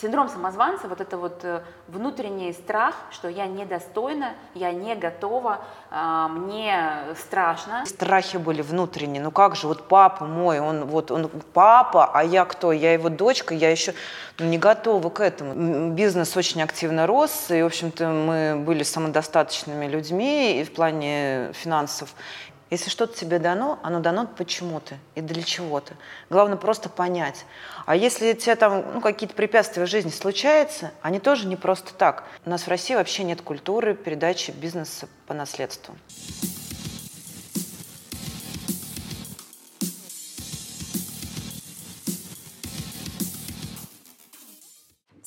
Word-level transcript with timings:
синдром 0.00 0.28
самозванца, 0.28 0.88
вот 0.88 1.00
это 1.00 1.16
вот 1.16 1.40
э, 1.42 1.62
внутренний 1.88 2.52
страх, 2.52 2.94
что 3.10 3.28
я 3.28 3.46
недостойна, 3.46 4.34
я 4.54 4.72
не 4.72 4.94
готова, 4.94 5.60
а, 5.90 6.28
мне 6.28 6.98
страшно. 7.16 7.84
Страхи 7.86 8.36
были 8.36 8.62
внутренние. 8.62 9.22
Ну 9.22 9.30
как 9.30 9.56
же, 9.56 9.66
вот 9.66 9.88
папа 9.88 10.24
мой, 10.24 10.60
он 10.60 10.84
вот 10.84 11.10
он 11.10 11.28
папа, 11.52 12.10
а 12.12 12.22
я 12.22 12.44
кто? 12.44 12.72
Я 12.72 12.92
его 12.92 13.08
дочка, 13.08 13.54
я 13.54 13.70
еще 13.70 13.94
ну, 14.38 14.46
не 14.46 14.58
готова 14.58 15.10
к 15.10 15.20
этому. 15.20 15.90
Бизнес 15.94 16.36
очень 16.36 16.62
активно 16.62 17.06
рос, 17.06 17.50
и, 17.50 17.62
в 17.62 17.66
общем-то, 17.66 18.08
мы 18.08 18.56
были 18.64 18.82
самодостаточными 18.82 19.86
людьми 19.86 20.60
и 20.60 20.64
в 20.64 20.72
плане 20.72 21.52
финансов. 21.54 22.14
Если 22.70 22.90
что-то 22.90 23.16
тебе 23.16 23.38
дано, 23.38 23.78
оно 23.82 24.00
дано 24.00 24.26
почему-то 24.26 24.96
и 25.14 25.22
для 25.22 25.42
чего-то. 25.42 25.94
Главное 26.28 26.56
просто 26.58 26.88
понять. 26.88 27.46
А 27.86 27.96
если 27.96 28.32
у 28.32 28.36
тебя 28.36 28.56
там 28.56 28.84
ну, 28.94 29.00
какие-то 29.00 29.34
препятствия 29.34 29.84
в 29.84 29.88
жизни 29.88 30.10
случаются, 30.10 30.92
они 31.00 31.18
тоже 31.18 31.46
не 31.46 31.56
просто 31.56 31.94
так. 31.94 32.24
У 32.44 32.50
нас 32.50 32.62
в 32.64 32.68
России 32.68 32.94
вообще 32.94 33.24
нет 33.24 33.40
культуры 33.40 33.94
передачи 33.94 34.50
бизнеса 34.50 35.08
по 35.26 35.32
наследству. 35.32 35.96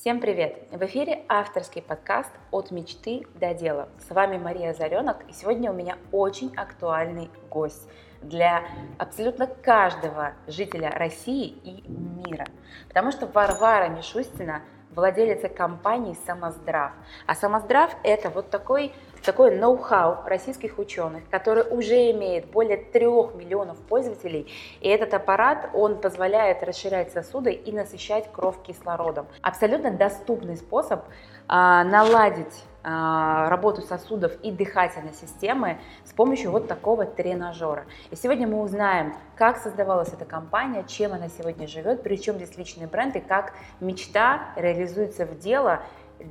Всем 0.01 0.19
привет! 0.19 0.57
В 0.71 0.83
эфире 0.85 1.21
авторский 1.29 1.79
подкаст 1.79 2.31
«От 2.49 2.71
мечты 2.71 3.21
до 3.35 3.53
дела». 3.53 3.87
С 3.99 4.09
вами 4.09 4.39
Мария 4.39 4.73
Заренок, 4.73 5.17
и 5.29 5.31
сегодня 5.31 5.69
у 5.69 5.75
меня 5.75 5.95
очень 6.11 6.51
актуальный 6.55 7.29
гость 7.51 7.87
для 8.23 8.63
абсолютно 8.97 9.45
каждого 9.45 10.33
жителя 10.47 10.89
России 10.89 11.49
и 11.49 11.83
мира. 11.87 12.47
Потому 12.87 13.11
что 13.11 13.27
Варвара 13.27 13.89
Мишустина– 13.89 14.63
владелица 14.89 15.49
компании 15.49 16.17
«Самоздрав». 16.25 16.93
А 17.27 17.35
«Самоздрав»– 17.35 17.95
это 18.03 18.31
вот 18.31 18.49
такой 18.49 18.93
такой 19.21 19.57
ноу-хау 19.57 20.17
российских 20.25 20.79
ученых, 20.79 21.23
который 21.29 21.63
уже 21.69 22.11
имеет 22.11 22.45
более 22.47 22.77
трех 22.77 23.35
миллионов 23.35 23.77
пользователей. 23.77 24.51
И 24.81 24.89
этот 24.89 25.13
аппарат, 25.13 25.69
он 25.73 25.99
позволяет 25.99 26.63
расширять 26.63 27.11
сосуды 27.11 27.51
и 27.51 27.71
насыщать 27.71 28.31
кровь 28.31 28.61
кислородом. 28.63 29.27
Абсолютно 29.41 29.91
доступный 29.91 30.57
способ 30.57 31.03
а, 31.47 31.83
наладить 31.83 32.65
а, 32.83 33.47
работу 33.49 33.81
сосудов 33.81 34.33
и 34.41 34.51
дыхательной 34.51 35.13
системы 35.13 35.79
с 36.03 36.13
помощью 36.13 36.49
вот 36.49 36.67
такого 36.67 37.05
тренажера. 37.05 37.85
И 38.09 38.15
сегодня 38.15 38.47
мы 38.47 38.59
узнаем, 38.61 39.13
как 39.35 39.57
создавалась 39.57 40.11
эта 40.13 40.25
компания, 40.25 40.83
чем 40.87 41.13
она 41.13 41.27
сегодня 41.29 41.67
живет, 41.67 42.01
причем 42.01 42.35
здесь 42.35 42.57
личный 42.57 42.87
бренд 42.87 43.15
и 43.15 43.19
как 43.19 43.53
мечта 43.81 44.53
реализуется 44.55 45.27
в 45.27 45.37
дело, 45.37 45.83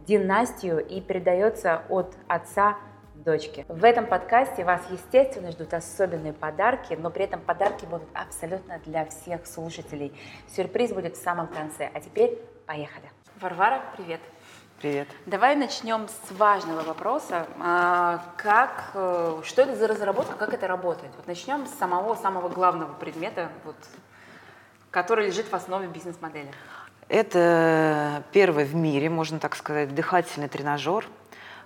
династию 0.07 0.85
и 0.87 1.01
передается 1.01 1.83
от 1.89 2.15
отца 2.29 2.77
дочке. 3.15 3.65
В 3.69 3.85
этом 3.85 4.07
подкасте 4.07 4.65
вас, 4.65 4.81
естественно, 4.91 5.51
ждут 5.53 5.75
особенные 5.75 6.33
подарки, 6.33 6.95
но 6.95 7.11
при 7.11 7.25
этом 7.25 7.41
подарки 7.41 7.85
будут 7.85 8.09
абсолютно 8.15 8.79
для 8.87 9.05
всех 9.07 9.47
слушателей. 9.47 10.13
Сюрприз 10.49 10.93
будет 10.93 11.17
в 11.17 11.23
самом 11.23 11.49
конце. 11.49 11.91
А 11.93 12.01
теперь 12.01 12.39
поехали. 12.67 13.11
Варвара, 13.41 13.83
привет. 13.97 14.21
Привет. 14.81 15.09
Давай 15.27 15.57
начнем 15.57 16.09
с 16.09 16.33
важного 16.33 16.81
вопроса. 16.81 17.47
А, 17.59 18.25
как, 18.39 18.93
э, 18.95 19.43
что 19.45 19.63
это 19.63 19.77
за 19.77 19.87
разработка, 19.87 20.35
как 20.37 20.55
это 20.55 20.67
работает? 20.67 21.13
Вот 21.17 21.27
начнем 21.27 21.67
с 21.67 21.75
самого 21.75 22.15
самого 22.15 22.49
главного 22.49 22.95
предмета, 22.95 23.51
вот, 23.65 23.77
который 24.91 25.27
лежит 25.27 25.47
в 25.49 25.55
основе 25.55 25.87
бизнес-модели. 25.87 26.51
Это 27.11 28.23
первый 28.31 28.65
в 28.65 28.77
мире, 28.77 29.11
можно 29.11 29.41
так 29.41 29.57
сказать, 29.57 29.93
дыхательный 29.93 30.47
тренажер, 30.47 31.09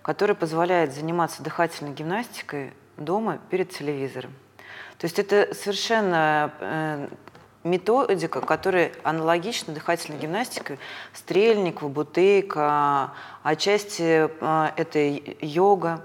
который 0.00 0.34
позволяет 0.34 0.94
заниматься 0.94 1.42
дыхательной 1.42 1.92
гимнастикой 1.92 2.72
дома 2.96 3.38
перед 3.50 3.68
телевизором. 3.68 4.32
То 4.96 5.04
есть 5.04 5.18
это 5.18 5.54
совершенно 5.54 6.50
э, 6.60 7.08
методика, 7.62 8.40
которая 8.40 8.92
аналогична 9.02 9.74
дыхательной 9.74 10.18
гимнастике, 10.18 10.78
стрельник, 11.12 11.82
бутейка, 11.82 13.12
отчасти 13.42 14.30
а, 14.40 14.72
это 14.78 14.98
йога. 15.42 16.02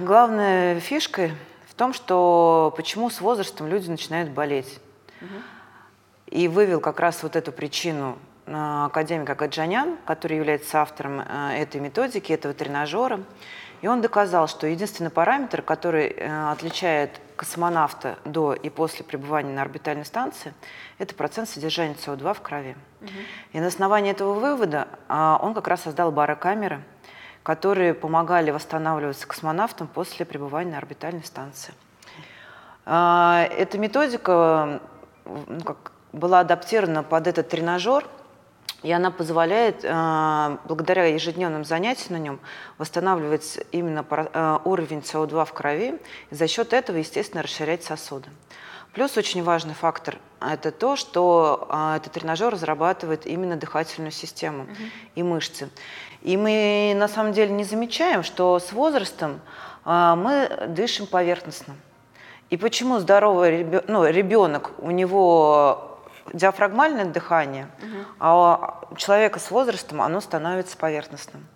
Главная 0.00 0.80
фишка 0.80 1.30
в 1.68 1.74
том, 1.74 1.92
что 1.92 2.72
почему 2.74 3.10
с 3.10 3.20
возрастом 3.20 3.66
люди 3.68 3.90
начинают 3.90 4.30
болеть. 4.30 4.80
И 6.26 6.48
вывел 6.48 6.80
как 6.80 7.00
раз 7.00 7.22
вот 7.22 7.36
эту 7.36 7.52
причину 7.52 8.18
а, 8.46 8.86
академик 8.86 9.28
Агаджанян, 9.30 9.96
который 10.04 10.36
является 10.36 10.80
автором 10.80 11.22
а, 11.26 11.52
этой 11.52 11.80
методики, 11.80 12.32
этого 12.32 12.54
тренажера. 12.54 13.20
И 13.82 13.88
он 13.88 14.00
доказал, 14.00 14.48
что 14.48 14.66
единственный 14.66 15.10
параметр, 15.10 15.60
который 15.62 16.08
э, 16.08 16.50
отличает 16.50 17.20
космонавта 17.36 18.18
до 18.24 18.54
и 18.54 18.70
после 18.70 19.04
пребывания 19.04 19.52
на 19.52 19.60
орбитальной 19.60 20.06
станции, 20.06 20.54
это 20.98 21.14
процент 21.14 21.48
содержания 21.48 21.94
СО2 21.94 22.34
в 22.34 22.40
крови. 22.40 22.74
Угу. 23.02 23.10
И 23.52 23.60
на 23.60 23.66
основании 23.66 24.12
этого 24.12 24.32
вывода 24.32 24.88
а, 25.08 25.38
он 25.42 25.52
как 25.52 25.68
раз 25.68 25.82
создал 25.82 26.10
барокамеры, 26.10 26.82
которые 27.42 27.92
помогали 27.92 28.50
восстанавливаться 28.50 29.26
космонавтам 29.26 29.88
после 29.88 30.24
пребывания 30.24 30.72
на 30.72 30.78
орбитальной 30.78 31.24
станции. 31.24 31.74
А, 32.86 33.46
эта 33.50 33.78
методика 33.78 34.80
ну, 35.26 35.60
как, 35.60 35.92
была 36.16 36.40
адаптирована 36.40 37.02
под 37.02 37.26
этот 37.26 37.48
тренажер– 37.48 38.06
и 38.82 38.92
она 38.92 39.10
позволяет, 39.10 39.80
э, 39.82 40.56
благодаря 40.64 41.06
ежедневным 41.06 41.64
занятиям 41.64 42.12
на 42.12 42.18
нем, 42.18 42.40
восстанавливать 42.78 43.58
именно 43.72 44.04
э, 44.08 44.58
уровень 44.64 45.00
СО2 45.00 45.44
в 45.44 45.52
крови, 45.52 45.98
и 46.30 46.34
за 46.34 46.46
счет 46.46 46.72
этого, 46.72 46.96
естественно, 46.98 47.42
расширять 47.42 47.82
сосуды. 47.82 48.28
Плюс 48.92 49.16
очень 49.16 49.42
важный 49.42 49.74
фактор– 49.74 50.18
это 50.40 50.70
то, 50.70 50.94
что 50.94 51.66
э, 51.68 51.96
этот 51.96 52.12
тренажер 52.12 52.52
разрабатывает 52.52 53.26
именно 53.26 53.56
дыхательную 53.56 54.12
систему 54.12 54.64
угу. 54.64 54.72
и 55.16 55.22
мышцы. 55.22 55.68
И 56.22 56.36
мы 56.36 56.94
на 56.96 57.08
самом 57.08 57.32
деле 57.32 57.52
не 57.52 57.64
замечаем, 57.64 58.22
что 58.22 58.58
с 58.58 58.72
возрастом 58.72 59.40
мы 59.84 60.66
дышим 60.68 61.06
поверхностно. 61.06 61.76
И 62.50 62.56
почему 62.56 62.98
здоровый 62.98 63.58
ребенок, 63.58 63.84
ну, 63.86 64.04
ребенок, 64.04 64.72
у 64.78 64.90
него 64.90 65.85
диафрагмальное 66.32 67.04
дыхание, 67.06 67.68
угу. 67.78 68.04
а 68.20 68.86
у 68.90 68.96
человека 68.96 69.38
с 69.38 69.50
возрастом 69.50 70.02
оно 70.02 70.20
становится 70.20 70.76
поверхностным. 70.76 71.46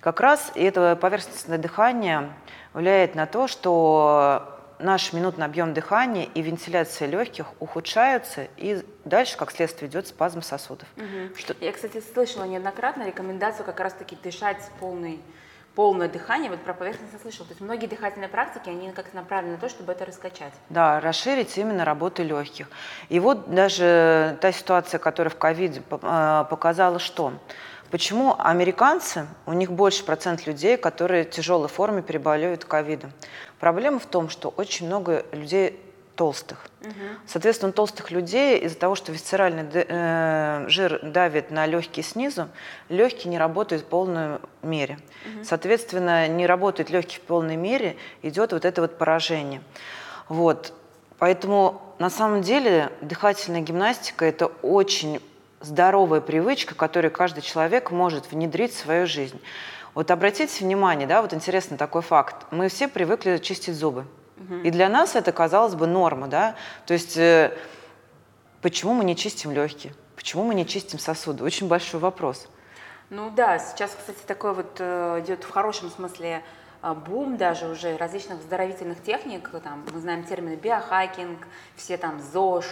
Как 0.00 0.20
раз 0.20 0.52
это 0.54 0.96
поверхностное 0.96 1.58
дыхание 1.58 2.32
влияет 2.72 3.14
на 3.14 3.26
то, 3.26 3.48
что 3.48 4.56
наш 4.78 5.12
минутный 5.12 5.46
объем 5.46 5.74
дыхания 5.74 6.28
и 6.34 6.42
вентиляция 6.42 7.08
легких 7.08 7.46
ухудшаются, 7.60 8.48
и 8.56 8.84
дальше, 9.04 9.36
как 9.36 9.50
следствие, 9.50 9.90
идет 9.90 10.06
спазм 10.06 10.42
сосудов. 10.42 10.86
Угу. 10.96 11.36
Что... 11.36 11.56
Я, 11.60 11.72
кстати, 11.72 12.02
слышала 12.14 12.44
неоднократно 12.44 13.04
рекомендацию 13.04 13.64
как 13.64 13.80
раз-таки 13.80 14.16
дышать 14.22 14.62
с 14.62 14.70
полной 14.78 15.20
полное 15.76 16.08
дыхание, 16.08 16.50
вот 16.50 16.60
про 16.62 16.74
поверхность 16.74 17.12
я 17.12 17.18
слышала. 17.18 17.46
То 17.46 17.52
есть 17.52 17.60
многие 17.60 17.86
дыхательные 17.86 18.28
практики, 18.28 18.68
они 18.70 18.90
как-то 18.90 19.14
направлены 19.14 19.54
на 19.54 19.60
то, 19.60 19.68
чтобы 19.68 19.92
это 19.92 20.06
раскачать. 20.06 20.54
Да, 20.70 21.00
расширить 21.00 21.56
именно 21.58 21.84
работу 21.84 22.24
легких. 22.24 22.68
И 23.10 23.20
вот 23.20 23.54
даже 23.54 24.38
та 24.40 24.50
ситуация, 24.52 24.98
которая 24.98 25.30
в 25.30 25.36
ковиде 25.36 25.82
а, 26.02 26.44
показала, 26.44 26.98
что 26.98 27.34
Почему 27.88 28.34
американцы, 28.36 29.28
у 29.46 29.52
них 29.52 29.70
больше 29.70 30.04
процент 30.04 30.44
людей, 30.44 30.76
которые 30.76 31.22
в 31.22 31.30
тяжелой 31.30 31.68
форме 31.68 32.02
переболеют 32.02 32.64
ковидом? 32.64 33.12
Проблема 33.60 34.00
в 34.00 34.06
том, 34.06 34.28
что 34.28 34.52
очень 34.56 34.86
много 34.86 35.24
людей 35.30 35.80
толстых. 36.16 36.66
Угу. 36.80 36.90
Соответственно, 37.26 37.72
толстых 37.72 38.10
людей 38.10 38.58
из-за 38.58 38.76
того, 38.76 38.94
что 38.94 39.12
висцеральный 39.12 39.66
э, 39.72 40.64
жир 40.68 41.00
давит 41.02 41.50
на 41.50 41.66
легкие 41.66 42.02
снизу, 42.02 42.48
легкие 42.88 43.30
не 43.30 43.38
работают 43.38 43.82
в 43.82 43.86
полной 43.86 44.38
мере. 44.62 44.98
Угу. 45.24 45.44
Соответственно, 45.44 46.26
не 46.26 46.46
работают 46.46 46.90
легкие 46.90 47.20
в 47.20 47.22
полной 47.22 47.56
мере, 47.56 47.96
идет 48.22 48.52
вот 48.52 48.64
это 48.64 48.80
вот 48.80 48.98
поражение. 48.98 49.60
Вот. 50.28 50.72
Поэтому 51.18 51.82
на 51.98 52.10
самом 52.10 52.42
деле 52.42 52.90
дыхательная 53.00 53.60
гимнастика– 53.60 54.24
это 54.26 54.46
очень 54.62 55.20
здоровая 55.60 56.20
привычка, 56.20 56.74
которую 56.74 57.10
каждый 57.10 57.42
человек 57.42 57.90
может 57.90 58.30
внедрить 58.30 58.72
в 58.72 58.78
свою 58.78 59.06
жизнь. 59.06 59.40
Вот 59.94 60.10
обратите 60.10 60.64
внимание, 60.64 61.06
да, 61.06 61.22
вот 61.22 61.32
интересный 61.32 61.78
такой 61.78 62.02
факт. 62.02 62.46
Мы 62.50 62.68
все 62.68 62.86
привыкли 62.86 63.38
чистить 63.38 63.74
зубы. 63.74 64.04
И 64.64 64.70
для 64.70 64.88
нас 64.88 65.16
это, 65.16 65.32
казалось 65.32 65.74
бы, 65.74 65.86
норма, 65.86 66.28
да? 66.28 66.56
То 66.84 66.94
есть 66.94 67.16
э, 67.16 67.56
почему 68.60 68.92
мы 68.92 69.04
не 69.04 69.16
чистим 69.16 69.50
легкие? 69.50 69.94
Почему 70.14 70.44
мы 70.44 70.54
не 70.54 70.66
чистим 70.66 70.98
сосуды? 70.98 71.42
Очень 71.42 71.68
большой 71.68 72.00
вопрос. 72.00 72.48
Ну 73.08 73.30
да, 73.30 73.58
сейчас, 73.58 73.96
кстати, 73.96 74.18
такой 74.26 74.52
вот 74.52 74.76
э, 74.78 75.20
идет 75.24 75.44
в 75.44 75.50
хорошем 75.50 75.90
смысле 75.90 76.42
э, 76.82 76.94
бум 76.94 77.36
даже 77.36 77.68
уже 77.68 77.96
различных 77.96 78.42
здоровительных 78.42 79.02
техник, 79.02 79.50
там, 79.62 79.84
мы 79.92 80.00
знаем 80.00 80.24
термины 80.24 80.56
биохакинг, 80.56 81.46
все 81.76 81.96
там 81.96 82.20
ЗОЖ, 82.20 82.66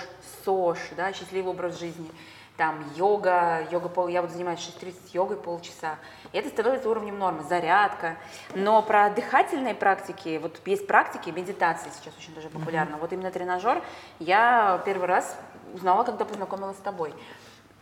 СОЖ, 0.44 0.78
да, 0.96 1.12
счастливый 1.12 1.52
образ 1.52 1.78
жизни. 1.78 2.10
Там 2.56 2.84
йога, 2.94 3.66
йога 3.70 3.88
пол, 3.88 4.08
я 4.08 4.22
вот 4.22 4.30
занимаюсь 4.30 4.60
6.30 4.60 4.94
йогой 5.12 5.36
полчаса, 5.36 5.96
и 6.32 6.38
это 6.38 6.48
становится 6.48 6.88
уровнем 6.88 7.18
нормы, 7.18 7.42
зарядка. 7.42 8.16
Но 8.54 8.80
про 8.82 9.10
дыхательные 9.10 9.74
практики, 9.74 10.38
вот 10.40 10.60
есть 10.66 10.86
практики, 10.86 11.30
медитации 11.30 11.90
сейчас 11.90 12.14
очень 12.16 12.34
даже 12.34 12.48
популярно, 12.48 12.94
mm-hmm. 12.94 13.00
вот 13.00 13.12
именно 13.12 13.30
тренажер 13.30 13.82
я 14.20 14.80
первый 14.84 15.08
раз 15.08 15.36
узнала, 15.72 16.04
когда 16.04 16.24
познакомилась 16.24 16.76
с 16.76 16.80
тобой. 16.80 17.12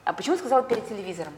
А 0.05 0.13
почему 0.13 0.37
сказала 0.37 0.63
перед 0.63 0.89
телевизором? 0.89 1.33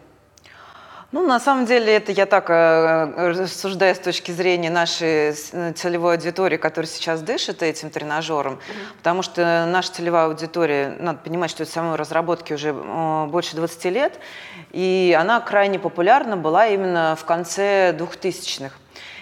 Ну, 1.14 1.24
на 1.24 1.38
самом 1.38 1.64
деле, 1.64 1.94
это 1.94 2.10
я 2.10 2.26
так 2.26 2.50
э, 2.50 3.34
рассуждаю 3.38 3.94
с 3.94 4.00
точки 4.00 4.32
зрения 4.32 4.68
нашей 4.68 5.32
э, 5.52 5.72
целевой 5.76 6.16
аудитории, 6.16 6.56
которая 6.56 6.88
сейчас 6.88 7.22
дышит 7.22 7.62
этим 7.62 7.90
тренажером, 7.90 8.54
mm-hmm. 8.54 8.96
потому 8.96 9.22
что 9.22 9.64
наша 9.64 9.92
целевая 9.92 10.26
аудитория, 10.26 10.96
надо 10.98 11.20
понимать, 11.20 11.52
что 11.52 11.62
это 11.62 11.70
самой 11.70 11.94
разработки 11.94 12.52
уже 12.52 12.72
больше 12.72 13.54
20 13.54 13.84
лет, 13.92 14.18
и 14.72 15.16
она 15.16 15.40
крайне 15.40 15.78
популярна 15.78 16.36
была 16.36 16.66
именно 16.66 17.16
в 17.16 17.24
конце 17.24 17.92
2000-х. 17.96 18.74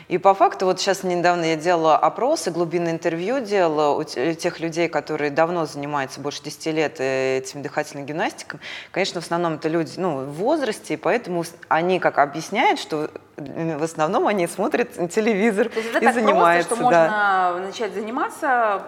И 0.08 0.18
по 0.18 0.34
факту, 0.34 0.66
вот 0.66 0.80
сейчас 0.80 1.02
недавно 1.02 1.44
я 1.44 1.56
делала 1.56 1.96
опросы, 1.96 2.50
глубинное 2.50 2.92
интервью 2.92 3.40
делала 3.40 3.96
у 3.96 4.04
тех 4.04 4.60
людей, 4.60 4.88
которые 4.88 5.30
давно 5.30 5.66
занимаются, 5.66 6.20
больше 6.20 6.42
10 6.42 6.66
лет 6.66 6.96
э, 6.98 7.38
этим 7.38 7.62
дыхательной 7.62 8.04
гимнастикой. 8.04 8.60
Конечно, 8.90 9.20
в 9.20 9.24
основном 9.24 9.54
это 9.54 9.68
люди 9.68 9.92
ну, 9.96 10.24
в 10.24 10.32
возрасте, 10.34 10.94
и 10.94 10.96
поэтому 10.96 11.44
они 11.68 11.98
как 11.98 12.18
объясняют, 12.18 12.80
что 12.80 13.10
в 13.36 13.82
основном 13.82 14.26
они 14.26 14.46
смотрят 14.46 15.10
телевизор 15.10 15.68
То 15.68 15.78
есть 15.78 15.90
это 15.90 15.98
и 16.00 16.04
так 16.04 16.14
занимаются. 16.14 16.68
Просто, 16.68 16.84
что 16.84 16.90
да. 16.90 17.50
можно 17.52 17.66
начать 17.66 17.94
заниматься, 17.94 18.82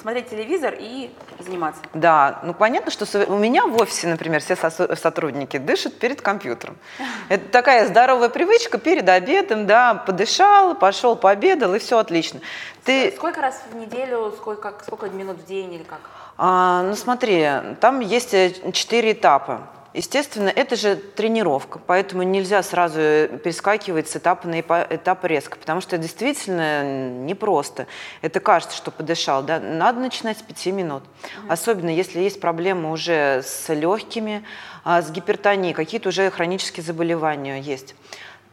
смотреть 0.00 0.30
телевизор 0.30 0.74
и 0.78 1.10
заниматься. 1.40 1.82
Да, 1.92 2.40
ну 2.44 2.54
понятно, 2.54 2.90
что 2.92 3.06
у 3.26 3.38
меня 3.38 3.66
в 3.66 3.76
офисе, 3.80 4.06
например, 4.06 4.40
все 4.40 4.56
сотрудники 4.56 5.56
дышат 5.56 5.98
перед 5.98 6.20
компьютером. 6.20 6.76
Это 7.28 7.48
такая 7.48 7.86
здоровая 7.86 8.28
привычка 8.28 8.78
перед 8.78 9.08
обедом, 9.08 9.66
да, 9.66 9.94
подышал, 9.94 10.74
пошел, 10.76 11.16
пообедал, 11.16 11.74
и 11.74 11.78
все 11.78 11.98
отлично. 11.98 12.40
Ты... 12.84 13.12
Сколько 13.16 13.40
раз 13.40 13.60
в 13.70 13.74
неделю, 13.74 14.32
сколько, 14.36 14.74
сколько 14.86 15.08
минут 15.10 15.38
в 15.38 15.46
день 15.46 15.74
или 15.74 15.82
как? 15.82 15.98
А, 16.38 16.82
ну 16.82 16.94
смотри, 16.94 17.48
там 17.80 18.00
есть 18.00 18.32
э, 18.34 18.52
четыре 18.72 19.12
этапа. 19.12 19.62
Естественно, 19.96 20.50
это 20.50 20.76
же 20.76 20.96
тренировка, 20.96 21.78
поэтому 21.78 22.22
нельзя 22.22 22.62
сразу 22.62 22.98
перескакивать 22.98 24.10
с 24.10 24.16
этапа 24.16 24.46
на 24.46 24.60
этап 24.60 25.24
резко, 25.24 25.56
потому 25.56 25.80
что 25.80 25.96
действительно 25.96 26.84
непросто. 27.24 27.86
Это 28.20 28.40
кажется, 28.40 28.76
что 28.76 28.90
подышал, 28.90 29.42
да? 29.42 29.58
Надо 29.58 29.98
начинать 30.00 30.36
с 30.36 30.42
5 30.42 30.66
минут. 30.66 31.02
Mm-hmm. 31.02 31.48
Особенно 31.48 31.88
если 31.88 32.20
есть 32.20 32.42
проблемы 32.42 32.92
уже 32.92 33.40
с 33.42 33.72
легкими, 33.72 34.44
а, 34.84 35.00
с 35.00 35.10
гипертонией, 35.10 35.72
какие-то 35.72 36.10
уже 36.10 36.30
хронические 36.30 36.84
заболевания 36.84 37.58
есть 37.58 37.94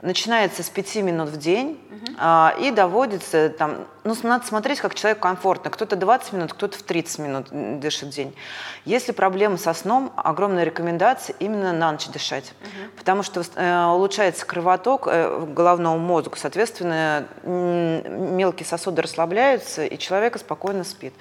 начинается 0.04 0.64
с 0.64 0.70
5 0.70 0.98
минут 0.98 1.30
в 1.30 1.38
день 1.38 1.80
угу. 1.90 2.16
а, 2.20 2.54
и 2.60 2.72
доводится 2.72 3.50
там, 3.50 3.88
ну, 4.04 4.14
надо 4.24 4.46
смотреть, 4.46 4.82
как 4.82 4.96
человек 4.96 5.20
комфортно. 5.20 5.72
Кто-то 5.72 5.96
20 5.96 6.34
минут, 6.34 6.54
кто-то 6.54 6.78
в 6.78 6.84
30 6.84 7.20
минут 7.20 7.80
дышит 7.80 8.10
в 8.10 8.12
день. 8.12 8.36
Если 8.84 9.14
проблемы 9.14 9.58
со 9.58 9.74
сном, 9.74 10.12
огромная 10.18 10.66
рекомендация 10.66 11.36
именно 11.40 11.72
на 11.72 11.94
ночь 11.94 12.08
дышать, 12.10 12.54
угу. 12.62 12.98
потому 12.98 13.24
что 13.24 13.44
э, 13.56 13.86
улучшается 13.88 14.46
кровоток 14.46 15.08
э, 15.10 15.46
головного 15.48 15.98
мозга, 15.98 16.38
соответственно, 16.38 17.26
мелкие 17.44 18.66
сосуды 18.66 19.02
расслабляются, 19.02 19.86
и 19.86 19.98
человек 19.98 20.38
спокойно 20.38 20.84
спит. 20.84 21.14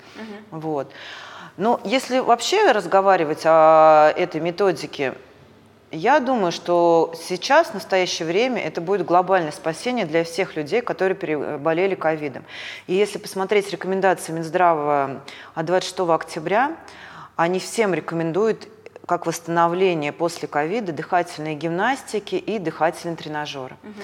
Угу. 0.51 0.61
Вот. 0.61 0.93
Но 1.57 1.81
если 1.85 2.19
вообще 2.19 2.73
разговаривать 2.73 3.43
о 3.45 4.11
этой 4.17 4.41
методике, 4.41 5.15
я 5.93 6.21
думаю, 6.21 6.53
что 6.53 7.15
сейчас, 7.23 7.69
в 7.69 7.75
настоящее 7.75 8.27
время, 8.27 8.63
это 8.63 8.81
будет 8.81 9.05
глобальное 9.05 9.53
спасение 9.53 10.07
для 10.07 10.25
всех 10.25 10.57
людей, 10.57 10.81
которые 10.81 11.15
переболели 11.15 11.95
ковидом. 11.95 12.45
И 12.87 12.95
если 12.95 13.19
посмотреть 13.19 13.71
рекомендации 13.71 14.33
Минздрава 14.33 15.21
от 15.55 15.67
26 15.67 16.01
октября, 16.01 16.77
они 17.37 17.59
всем 17.59 17.93
рекомендуют 17.93 18.69
как 19.07 19.27
восстановление 19.27 20.13
после 20.13 20.49
ковида 20.49 20.93
дыхательной 20.93 21.55
гимнастики 21.55 22.37
и 22.37 22.59
дыхательные 22.59 23.17
тренажеры. 23.17 23.77
Угу. 23.83 24.03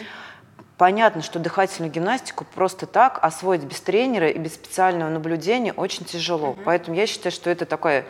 Понятно, 0.76 1.22
что 1.22 1.38
дыхательную 1.38 1.90
гимнастику 1.90 2.44
просто 2.54 2.86
так 2.86 3.18
освоить 3.22 3.62
без 3.62 3.80
тренера 3.80 4.28
и 4.28 4.38
без 4.38 4.54
специального 4.54 5.08
наблюдения 5.08 5.72
очень 5.72 6.04
тяжело. 6.04 6.50
Угу. 6.50 6.60
Поэтому 6.64 6.96
я 6.96 7.06
считаю, 7.06 7.32
что 7.32 7.48
это 7.48 7.64
такое 7.64 8.04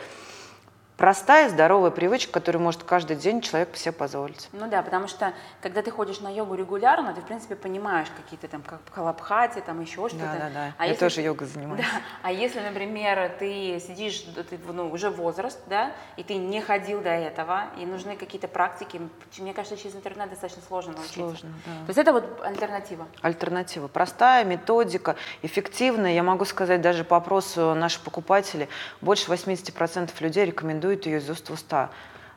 простая, 0.99 1.49
здоровая 1.49 1.91
привычка, 1.91 2.33
которую 2.33 2.61
может 2.63 2.83
каждый 2.83 3.17
день 3.17 3.41
человек 3.41 3.75
себе 3.77 3.93
позволить. 3.93 4.49
Ну 4.53 4.69
да, 4.69 4.83
потому 4.83 5.07
что 5.07 5.33
когда 5.63 5.81
ты 5.81 5.91
ходишь 5.91 6.21
на 6.21 6.29
йогу 6.29 6.55
регулярно, 6.55 7.15
ты, 7.15 7.21
в 7.21 7.25
принципе, 7.25 7.55
понимаешь 7.55 8.09
какие-то 8.15 8.49
там 8.49 8.63
как 8.63 8.81
калабхати, 8.93 9.61
там 9.61 9.81
еще 9.81 10.09
что-то. 10.09 10.25
Да, 10.25 10.33
да, 10.33 10.51
да. 10.53 10.73
А 10.77 10.85
Я 10.85 10.91
если, 10.91 11.01
тоже 11.01 11.23
йогой 11.23 11.47
занимаюсь. 11.47 11.81
Да, 11.81 12.01
а 12.23 12.33
если, 12.33 12.61
например, 12.61 13.33
ты 13.39 13.81
сидишь, 13.81 14.23
ты 14.51 14.59
ну, 14.67 14.91
уже 14.91 15.09
возраст, 15.09 15.61
да, 15.69 15.93
и 16.17 16.25
ты 16.25 16.35
не 16.35 16.61
ходил 16.61 17.01
до 17.01 17.11
этого, 17.11 17.67
и 17.79 17.87
нужны 17.87 18.17
какие-то 18.17 18.49
практики, 18.49 19.01
мне 19.39 19.55
кажется, 19.55 19.77
через 19.77 19.95
интернет 19.95 20.29
достаточно 20.29 20.63
сложно 20.67 20.93
научиться. 20.93 21.15
Сложно, 21.15 21.51
да. 21.65 21.73
То 21.73 21.89
есть 21.89 21.99
это 21.99 22.13
вот 22.13 22.43
альтернатива? 22.45 23.07
Альтернатива. 23.23 23.87
Простая 23.87 24.45
методика, 24.45 25.15
эффективная. 25.43 26.13
Я 26.13 26.25
могу 26.25 26.45
сказать 26.45 26.81
даже 26.81 27.05
по 27.05 27.17
опросу 27.17 27.75
наших 27.75 28.03
покупателей, 28.03 28.69
больше 29.01 29.31
80% 29.31 30.11
людей 30.21 30.45
рекомендуют 30.45 30.88
рекомендует 30.89 31.07
ее 31.07 31.19
из 31.19 31.31
уст 31.31 31.49
в 31.49 31.53
уста. 31.53 31.91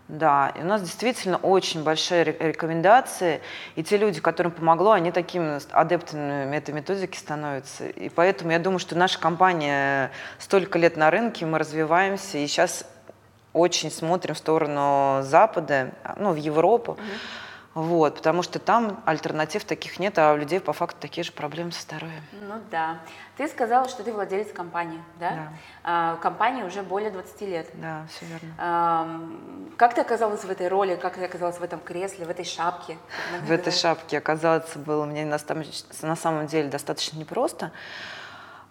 Да, 0.08 0.52
и 0.56 0.62
у 0.62 0.66
нас 0.66 0.82
действительно 0.82 1.38
очень 1.38 1.84
большие 1.84 2.26
рекомендации, 2.26 3.40
и 3.78 3.84
те 3.84 3.96
люди, 3.96 4.20
которым 4.20 4.52
помогло, 4.52 4.92
они 4.92 5.12
такими 5.12 5.60
адептами 5.72 6.54
этой 6.54 6.74
методики 6.74 7.16
становятся. 7.16 7.88
И 7.88 8.10
поэтому 8.10 8.52
я 8.52 8.60
думаю, 8.60 8.80
что 8.80 8.98
наша 8.98 9.18
компания 9.20 10.12
столько 10.38 10.80
лет 10.80 10.98
на 10.98 11.12
рынке, 11.12 11.46
мы 11.46 11.60
развиваемся, 11.60 12.40
и 12.40 12.48
сейчас 12.48 12.84
очень 13.54 13.90
смотрим 13.90 14.36
в 14.36 14.38
сторону 14.38 15.22
Запада, 15.24 15.92
ну, 16.18 16.32
в 16.34 16.38
Европу. 16.38 16.98
Mm-hmm 17.00 17.51
вот, 17.74 18.16
потому 18.16 18.44
что 18.44 18.60
там 18.60 19.02
альтернатив 19.06 19.64
таких 19.64 19.98
нет, 19.98 20.20
а 20.20 20.34
у 20.34 20.38
людей 20.38 20.60
по 20.60 20.74
факту 20.74 20.98
такие 21.00 21.24
же 21.24 21.32
проблемы 21.32 21.72
со 21.72 21.84
здоровьем. 21.84 22.22
Ну 22.34 22.56
да. 22.70 23.00
Ты 23.38 23.48
сказала, 23.48 23.88
что 23.88 24.04
ты 24.04 24.12
владелец 24.12 24.52
компании, 24.52 25.02
да? 25.20 25.30
Да. 25.30 25.54
А, 25.84 26.16
компании 26.18 26.64
уже 26.64 26.84
более 26.84 27.12
20 27.12 27.42
лет. 27.42 27.68
Да, 27.76 28.06
все 28.10 28.26
верно. 28.26 28.50
А, 28.58 29.22
как 29.78 29.96
ты 29.96 30.02
оказалась 30.02 30.44
в 30.44 30.52
этой 30.52 30.68
роли, 30.68 30.96
как 30.96 31.16
ты 31.16 31.24
оказалась 31.24 31.60
в 31.60 31.64
этом 31.64 31.80
кресле, 31.80 32.26
в 32.26 32.30
этой 32.30 32.44
шапке? 32.44 32.98
В 33.42 33.52
этой 33.52 33.72
шапке 33.72 34.18
оказаться 34.18 34.78
было 34.78 35.06
мне 35.06 35.24
на, 35.24 35.38
на 36.02 36.16
самом 36.18 36.48
деле 36.48 36.68
достаточно 36.68 37.18
непросто. 37.18 37.72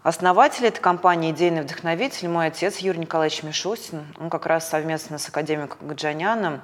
Основатель 0.03 0.67
этой 0.67 0.81
компании, 0.81 1.31
идейный 1.31 1.63
вдохновитель, 1.63 2.29
мой 2.29 2.47
отец 2.47 2.79
Юрий 2.79 3.01
Николаевич 3.01 3.43
Мишустин, 3.43 4.07
он 4.19 4.31
как 4.31 4.47
раз 4.47 4.69
совместно 4.69 5.19
с 5.19 5.29
академиком 5.29 5.87
Гаджаняном 5.87 6.63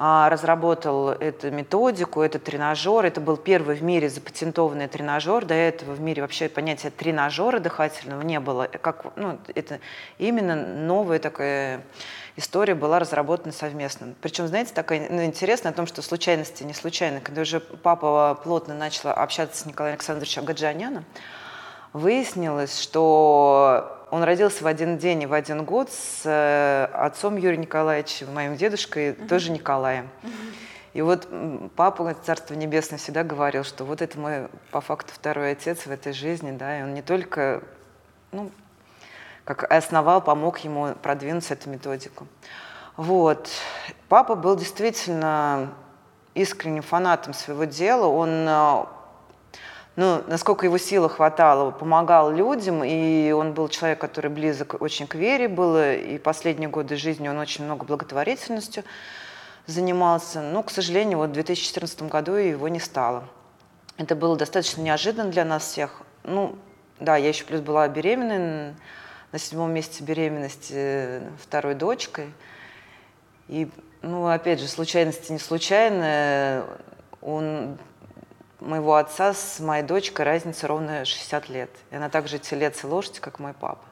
разработал 0.00 1.10
эту 1.10 1.50
методику, 1.50 2.22
этот 2.22 2.44
тренажер. 2.44 3.04
Это 3.04 3.20
был 3.20 3.36
первый 3.36 3.76
в 3.76 3.82
мире 3.82 4.08
запатентованный 4.08 4.88
тренажер. 4.88 5.44
До 5.44 5.52
этого 5.52 5.92
в 5.92 6.00
мире 6.00 6.22
вообще 6.22 6.48
понятия 6.48 6.88
тренажера 6.88 7.58
дыхательного 7.58 8.22
не 8.22 8.40
было. 8.40 8.66
Как, 8.66 9.14
ну, 9.16 9.38
это 9.54 9.78
именно 10.16 10.56
новая 10.56 11.18
такая 11.18 11.82
история 12.36 12.74
была 12.74 12.98
разработана 12.98 13.52
совместно. 13.52 14.14
Причем, 14.22 14.46
знаете, 14.46 14.72
такая 14.72 15.06
ну, 15.10 15.22
интересно 15.22 15.68
о 15.68 15.74
том, 15.74 15.86
что 15.86 16.00
случайности 16.00 16.62
не 16.62 16.72
случайны. 16.72 17.20
Когда 17.20 17.42
уже 17.42 17.60
папа 17.60 18.40
плотно 18.42 18.72
начал 18.72 19.10
общаться 19.10 19.62
с 19.62 19.66
Николаем 19.66 19.96
Александровичем 19.96 20.46
Гаджаняном, 20.46 21.04
выяснилось, 21.92 22.80
что 22.80 23.99
он 24.10 24.22
родился 24.22 24.64
в 24.64 24.66
один 24.66 24.98
день 24.98 25.22
и 25.22 25.26
в 25.26 25.32
один 25.32 25.64
год 25.64 25.90
с 25.90 26.22
э, 26.24 26.84
отцом 26.92 27.36
Юрием 27.36 27.62
Николаевичем, 27.62 28.32
моим 28.32 28.56
дедушкой, 28.56 29.10
mm-hmm. 29.10 29.28
тоже 29.28 29.50
Николаем. 29.52 30.08
Mm-hmm. 30.22 30.54
И 30.92 31.02
вот 31.02 31.28
папа, 31.76 32.14
Царство 32.24 32.54
Небесное, 32.54 32.98
всегда 32.98 33.22
говорил, 33.22 33.62
что 33.62 33.84
вот 33.84 34.02
это 34.02 34.18
мой, 34.18 34.48
по 34.72 34.80
факту, 34.80 35.12
второй 35.14 35.52
отец 35.52 35.86
в 35.86 35.90
этой 35.90 36.12
жизни, 36.12 36.50
да, 36.50 36.80
и 36.80 36.82
он 36.82 36.94
не 36.94 37.02
только, 37.02 37.62
ну, 38.32 38.50
как 39.44 39.70
основал, 39.70 40.20
помог 40.20 40.58
ему 40.58 40.94
продвинуть 40.94 41.48
эту 41.50 41.70
методику. 41.70 42.26
Вот. 42.96 43.48
Папа 44.08 44.34
был 44.34 44.56
действительно 44.56 45.72
искренним 46.34 46.82
фанатом 46.82 47.34
своего 47.34 47.64
дела. 47.64 48.06
Он 48.06 48.46
э, 48.48 48.84
ну, 49.96 50.22
насколько 50.28 50.66
его 50.66 50.78
силы 50.78 51.10
хватало, 51.10 51.72
помогал 51.72 52.30
людям, 52.30 52.82
и 52.84 53.32
он 53.32 53.52
был 53.52 53.68
человек, 53.68 53.98
который 53.98 54.30
близок 54.30 54.80
очень 54.80 55.06
к 55.06 55.14
вере 55.14 55.48
был, 55.48 55.76
и 55.78 56.18
последние 56.18 56.68
годы 56.68 56.96
жизни 56.96 57.28
он 57.28 57.38
очень 57.38 57.64
много 57.64 57.84
благотворительностью 57.84 58.84
занимался. 59.66 60.42
Но, 60.42 60.62
к 60.62 60.70
сожалению, 60.70 61.18
вот 61.18 61.30
в 61.30 61.32
2014 61.32 62.02
году 62.02 62.34
его 62.34 62.68
не 62.68 62.80
стало. 62.80 63.24
Это 63.96 64.16
было 64.16 64.36
достаточно 64.36 64.80
неожиданно 64.80 65.30
для 65.30 65.44
нас 65.44 65.64
всех. 65.64 66.02
Ну, 66.24 66.56
да, 66.98 67.16
я 67.16 67.28
еще 67.28 67.44
плюс 67.44 67.60
была 67.60 67.86
беременной, 67.88 68.74
на 69.32 69.38
седьмом 69.38 69.72
месяце 69.72 70.02
беременности 70.02 71.22
второй 71.42 71.74
дочкой. 71.74 72.32
И 73.48 73.68
Ну, 74.02 74.26
опять 74.26 74.60
же, 74.60 74.66
случайности 74.66 75.30
не 75.30 75.38
случайные. 75.38 76.64
Он 77.20 77.76
моего 78.60 78.96
отца 78.96 79.34
с 79.34 79.60
моей 79.60 79.82
дочкой 79.82 80.24
разница 80.24 80.66
ровно 80.66 81.04
60 81.04 81.48
лет. 81.48 81.70
И 81.90 81.96
она 81.96 82.08
также 82.08 82.38
телец 82.38 82.84
и 82.84 82.86
лошадь, 82.86 83.20
как 83.20 83.38
мой 83.38 83.52
папа. 83.52 83.84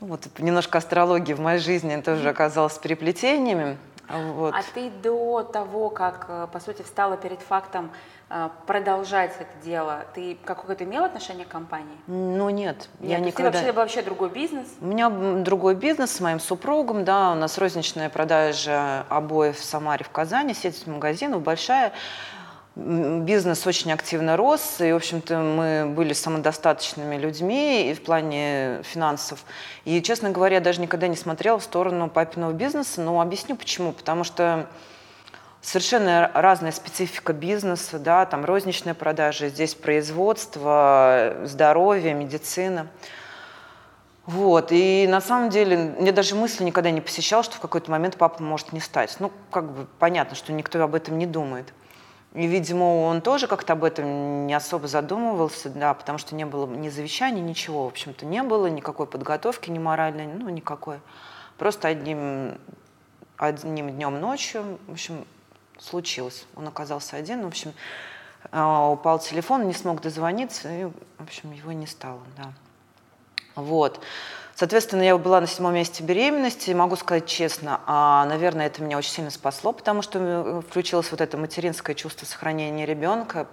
Ну, 0.00 0.08
вот 0.08 0.26
немножко 0.38 0.78
астрологии 0.78 1.34
в 1.34 1.40
моей 1.40 1.58
жизни 1.58 2.00
тоже 2.00 2.28
оказалась 2.28 2.78
переплетениями. 2.78 3.76
Вот. 4.08 4.54
А 4.54 4.62
ты 4.74 4.90
до 4.90 5.42
того, 5.42 5.88
как, 5.88 6.26
э, 6.28 6.48
по 6.52 6.58
сути, 6.58 6.82
встала 6.82 7.16
перед 7.16 7.40
фактом 7.40 7.92
э, 8.28 8.48
продолжать 8.66 9.32
это 9.38 9.64
дело, 9.64 10.04
ты 10.14 10.36
какое-то 10.44 10.82
имел 10.82 11.04
отношение 11.04 11.46
к 11.46 11.48
компании? 11.48 11.96
Ну 12.08 12.50
нет, 12.50 12.88
нет 12.98 13.10
я 13.10 13.18
никогда. 13.20 13.52
Ты 13.52 13.58
вообще, 13.58 13.72
вообще 13.72 14.02
другой 14.02 14.30
бизнес? 14.30 14.66
У 14.80 14.86
меня 14.86 15.10
другой 15.10 15.76
бизнес 15.76 16.10
с 16.12 16.20
моим 16.20 16.40
супругом, 16.40 17.04
да, 17.04 17.30
у 17.30 17.34
нас 17.36 17.56
розничная 17.56 18.08
продажа 18.08 19.04
обоев 19.08 19.58
в 19.58 19.64
Самаре, 19.64 20.04
в 20.04 20.10
Казани, 20.10 20.54
сеть 20.54 20.86
магазинов 20.88 21.42
большая 21.42 21.92
бизнес 22.76 23.66
очень 23.66 23.92
активно 23.92 24.36
рос, 24.36 24.80
и, 24.80 24.92
в 24.92 24.96
общем-то, 24.96 25.38
мы 25.38 25.92
были 25.94 26.12
самодостаточными 26.12 27.16
людьми 27.16 27.90
и 27.90 27.94
в 27.94 28.02
плане 28.02 28.82
финансов. 28.84 29.44
И, 29.84 30.00
честно 30.02 30.30
говоря, 30.30 30.56
я 30.56 30.60
даже 30.60 30.80
никогда 30.80 31.08
не 31.08 31.16
смотрела 31.16 31.58
в 31.58 31.64
сторону 31.64 32.08
папиного 32.08 32.52
бизнеса, 32.52 33.00
но 33.00 33.20
объясню 33.20 33.56
почему. 33.56 33.92
Потому 33.92 34.24
что 34.24 34.66
совершенно 35.60 36.30
разная 36.32 36.72
специфика 36.72 37.32
бизнеса, 37.32 37.98
да, 37.98 38.24
там 38.24 38.44
розничная 38.44 38.94
продажа, 38.94 39.48
здесь 39.48 39.74
производство, 39.74 41.36
здоровье, 41.44 42.14
медицина. 42.14 42.86
Вот, 44.26 44.68
и 44.70 45.06
на 45.08 45.20
самом 45.20 45.50
деле 45.50 45.76
мне 45.98 46.12
даже 46.12 46.36
мысли 46.36 46.62
никогда 46.62 46.90
не 46.90 47.00
посещала, 47.00 47.42
что 47.42 47.56
в 47.56 47.60
какой-то 47.60 47.90
момент 47.90 48.16
папа 48.16 48.42
может 48.42 48.72
не 48.72 48.78
стать. 48.78 49.16
Ну, 49.18 49.32
как 49.50 49.72
бы 49.72 49.86
понятно, 49.98 50.36
что 50.36 50.52
никто 50.52 50.80
об 50.80 50.94
этом 50.94 51.18
не 51.18 51.26
думает. 51.26 51.72
И, 52.34 52.46
видимо, 52.46 52.84
он 53.06 53.22
тоже 53.22 53.48
как-то 53.48 53.72
об 53.72 53.82
этом 53.82 54.46
не 54.46 54.54
особо 54.54 54.86
задумывался, 54.86 55.68
да, 55.68 55.94
потому 55.94 56.18
что 56.18 56.36
не 56.36 56.44
было 56.44 56.66
ни 56.66 56.88
завещания, 56.88 57.42
ничего, 57.42 57.84
в 57.84 57.88
общем-то, 57.88 58.24
не 58.24 58.42
было, 58.44 58.68
никакой 58.68 59.06
подготовки, 59.06 59.68
ни 59.68 59.80
моральной, 59.80 60.26
ну, 60.26 60.48
никакой. 60.48 61.00
Просто 61.58 61.88
одним, 61.88 62.56
одним 63.36 63.90
днем 63.90 64.20
ночью, 64.20 64.78
в 64.86 64.92
общем, 64.92 65.26
случилось. 65.78 66.46
Он 66.54 66.68
оказался 66.68 67.16
один, 67.16 67.42
в 67.42 67.48
общем, 67.48 67.72
а, 68.52 68.88
упал 68.88 69.18
телефон, 69.18 69.66
не 69.66 69.74
смог 69.74 70.00
дозвониться, 70.00 70.72
и, 70.72 70.84
в 70.84 71.22
общем, 71.22 71.50
его 71.50 71.72
не 71.72 71.86
стало, 71.86 72.20
да. 72.36 72.52
Вот. 73.56 74.00
Соответственно, 74.60 75.00
я 75.00 75.16
была 75.16 75.40
на 75.40 75.46
седьмом 75.46 75.72
месте 75.72 76.02
беременности, 76.02 76.72
могу 76.72 76.94
сказать 76.94 77.24
честно, 77.24 77.80
а, 77.86 78.26
наверное, 78.26 78.66
это 78.66 78.82
меня 78.82 78.98
очень 78.98 79.10
сильно 79.10 79.30
спасло, 79.30 79.72
потому 79.72 80.02
что 80.02 80.18
э, 80.18 80.60
включилось 80.68 81.10
вот 81.10 81.22
это 81.22 81.38
материнское 81.38 81.96
чувство 81.96 82.26
сохранения 82.26 82.84
ребенка, 82.84 83.46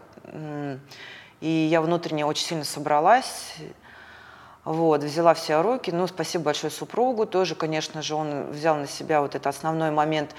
и 1.40 1.48
я 1.48 1.80
внутренне 1.80 2.26
очень 2.26 2.46
сильно 2.46 2.66
собралась, 2.66 3.56
вот, 4.66 5.02
взяла 5.02 5.34
все 5.34 5.62
руки, 5.62 5.92
ну, 5.92 6.08
спасибо 6.08 6.44
большое 6.44 6.72
супругу, 6.72 7.26
тоже, 7.26 7.56
конечно 7.56 8.02
же, 8.02 8.14
он 8.14 8.52
взял 8.52 8.76
на 8.76 8.88
себя 8.88 9.22
вот 9.22 9.34
этот 9.34 9.48
основной 9.48 9.92
момент 9.92 10.36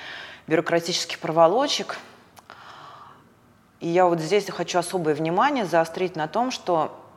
бюрократических 0.48 1.18
проволочек, 1.18 1.96
и 3.80 3.88
я 3.88 4.04
вот 4.04 4.20
здесь 4.20 4.50
хочу 4.50 4.78
особое 4.78 5.14
внимание 5.14 5.64
заострить 5.64 6.14
на 6.14 6.28
том, 6.28 6.50
что 6.50 7.07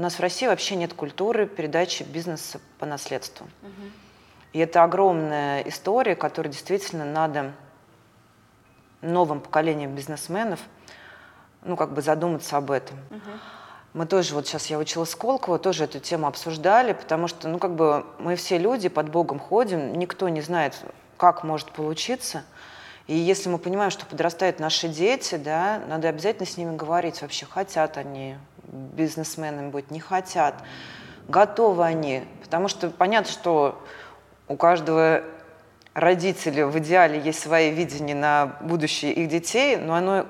у 0.00 0.02
нас 0.02 0.14
в 0.14 0.20
России 0.20 0.46
вообще 0.46 0.76
нет 0.76 0.94
культуры 0.94 1.46
передачи 1.46 2.04
бизнеса 2.04 2.58
по 2.78 2.86
наследству. 2.86 3.46
Угу. 3.60 3.90
И 4.54 4.58
это 4.58 4.82
огромная 4.82 5.60
история, 5.60 6.16
которой 6.16 6.48
действительно 6.48 7.04
надо 7.04 7.52
новым 9.02 9.40
поколениям 9.40 9.94
бизнесменов 9.94 10.58
ну, 11.62 11.76
как 11.76 11.92
бы 11.92 12.00
задуматься 12.00 12.56
об 12.56 12.70
этом. 12.70 12.96
Угу. 13.10 13.30
Мы 13.92 14.06
тоже, 14.06 14.34
вот 14.34 14.46
сейчас 14.46 14.68
я 14.68 14.78
училась 14.78 15.10
Сколково, 15.10 15.58
тоже 15.58 15.84
эту 15.84 16.00
тему 16.00 16.26
обсуждали, 16.26 16.94
потому 16.94 17.28
что, 17.28 17.46
ну, 17.48 17.58
как 17.58 17.74
бы 17.74 18.06
мы 18.18 18.36
все 18.36 18.56
люди 18.56 18.88
под 18.88 19.10
Богом 19.10 19.38
ходим, 19.38 19.98
никто 19.98 20.30
не 20.30 20.40
знает, 20.40 20.82
как 21.18 21.44
может 21.44 21.72
получиться. 21.72 22.44
И 23.06 23.14
если 23.14 23.50
мы 23.50 23.58
понимаем, 23.58 23.90
что 23.90 24.06
подрастают 24.06 24.60
наши 24.60 24.88
дети, 24.88 25.34
да, 25.34 25.82
надо 25.88 26.08
обязательно 26.08 26.46
с 26.46 26.56
ними 26.56 26.74
говорить 26.74 27.20
вообще, 27.20 27.44
хотят 27.44 27.98
они 27.98 28.36
бизнесменами 28.70 29.70
быть, 29.70 29.90
не 29.90 30.00
хотят, 30.00 30.54
готовы 31.28 31.84
они. 31.84 32.24
Потому 32.42 32.68
что 32.68 32.90
понятно, 32.90 33.30
что 33.30 33.82
у 34.48 34.56
каждого 34.56 35.22
родителя 35.94 36.66
в 36.66 36.78
идеале 36.78 37.20
есть 37.20 37.40
свои 37.40 37.70
видения 37.70 38.14
на 38.14 38.56
будущее 38.60 39.12
их 39.12 39.28
детей, 39.28 39.76
но 39.76 39.94
оно, 39.94 40.26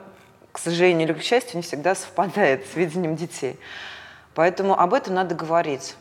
к 0.52 0.58
сожалению 0.58 1.08
или 1.08 1.14
к 1.14 1.22
счастью, 1.22 1.56
не 1.56 1.62
всегда 1.62 1.94
совпадает 1.94 2.66
с 2.66 2.76
видением 2.76 3.16
детей. 3.16 3.58
Поэтому 4.34 4.78
об 4.78 4.94
этом 4.94 5.14
надо 5.14 5.34
говорить 5.34 5.96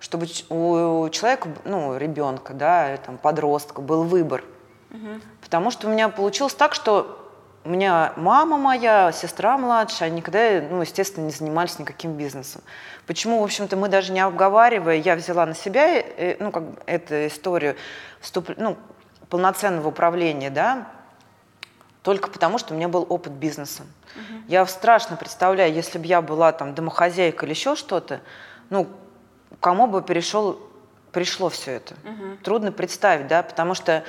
чтобы 0.00 0.26
у 0.48 1.08
человека, 1.10 1.50
ну, 1.64 1.96
ребенка, 1.96 2.54
да, 2.54 2.96
там, 2.96 3.18
подростка 3.18 3.82
был 3.82 4.04
выбор. 4.04 4.42
Угу. 4.90 5.20
Потому 5.42 5.70
что 5.70 5.86
у 5.86 5.90
меня 5.90 6.08
получилось 6.08 6.54
так, 6.54 6.74
что 6.74 7.19
у 7.64 7.68
меня 7.68 8.12
мама 8.16 8.56
моя, 8.56 9.12
сестра 9.12 9.58
младшая, 9.58 10.08
они 10.08 10.18
никогда, 10.18 10.62
ну, 10.70 10.80
естественно, 10.80 11.26
не 11.26 11.32
занимались 11.32 11.78
никаким 11.78 12.14
бизнесом. 12.14 12.62
Почему, 13.06 13.40
в 13.40 13.44
общем-то, 13.44 13.76
мы 13.76 13.88
даже 13.88 14.12
не 14.12 14.20
обговаривая, 14.20 14.96
я 14.96 15.14
взяла 15.14 15.44
на 15.44 15.54
себя, 15.54 15.98
э, 15.98 16.36
ну, 16.40 16.52
как 16.52 16.64
эту 16.86 17.26
историю 17.26 17.76
вступ, 18.20 18.50
ну, 18.56 18.78
полноценного 19.28 19.88
управления, 19.88 20.48
да, 20.48 20.88
только 22.02 22.30
потому, 22.30 22.56
что 22.56 22.72
у 22.72 22.76
меня 22.76 22.88
был 22.88 23.06
опыт 23.08 23.32
бизнеса. 23.32 23.82
Угу. 24.16 24.42
Я 24.48 24.64
страшно 24.64 25.16
представляю, 25.16 25.72
если 25.72 25.98
бы 25.98 26.06
я 26.06 26.22
была 26.22 26.52
там 26.52 26.74
домохозяйка 26.74 27.44
или 27.44 27.52
еще 27.52 27.76
что-то, 27.76 28.20
ну, 28.70 28.88
кому 29.60 29.86
бы 29.86 30.02
перешел, 30.02 30.58
пришло 31.12 31.50
все 31.50 31.72
это. 31.72 31.94
Угу. 32.04 32.36
Трудно 32.42 32.72
представить, 32.72 33.26
да, 33.26 33.42
потому 33.42 33.74
что 33.74 34.02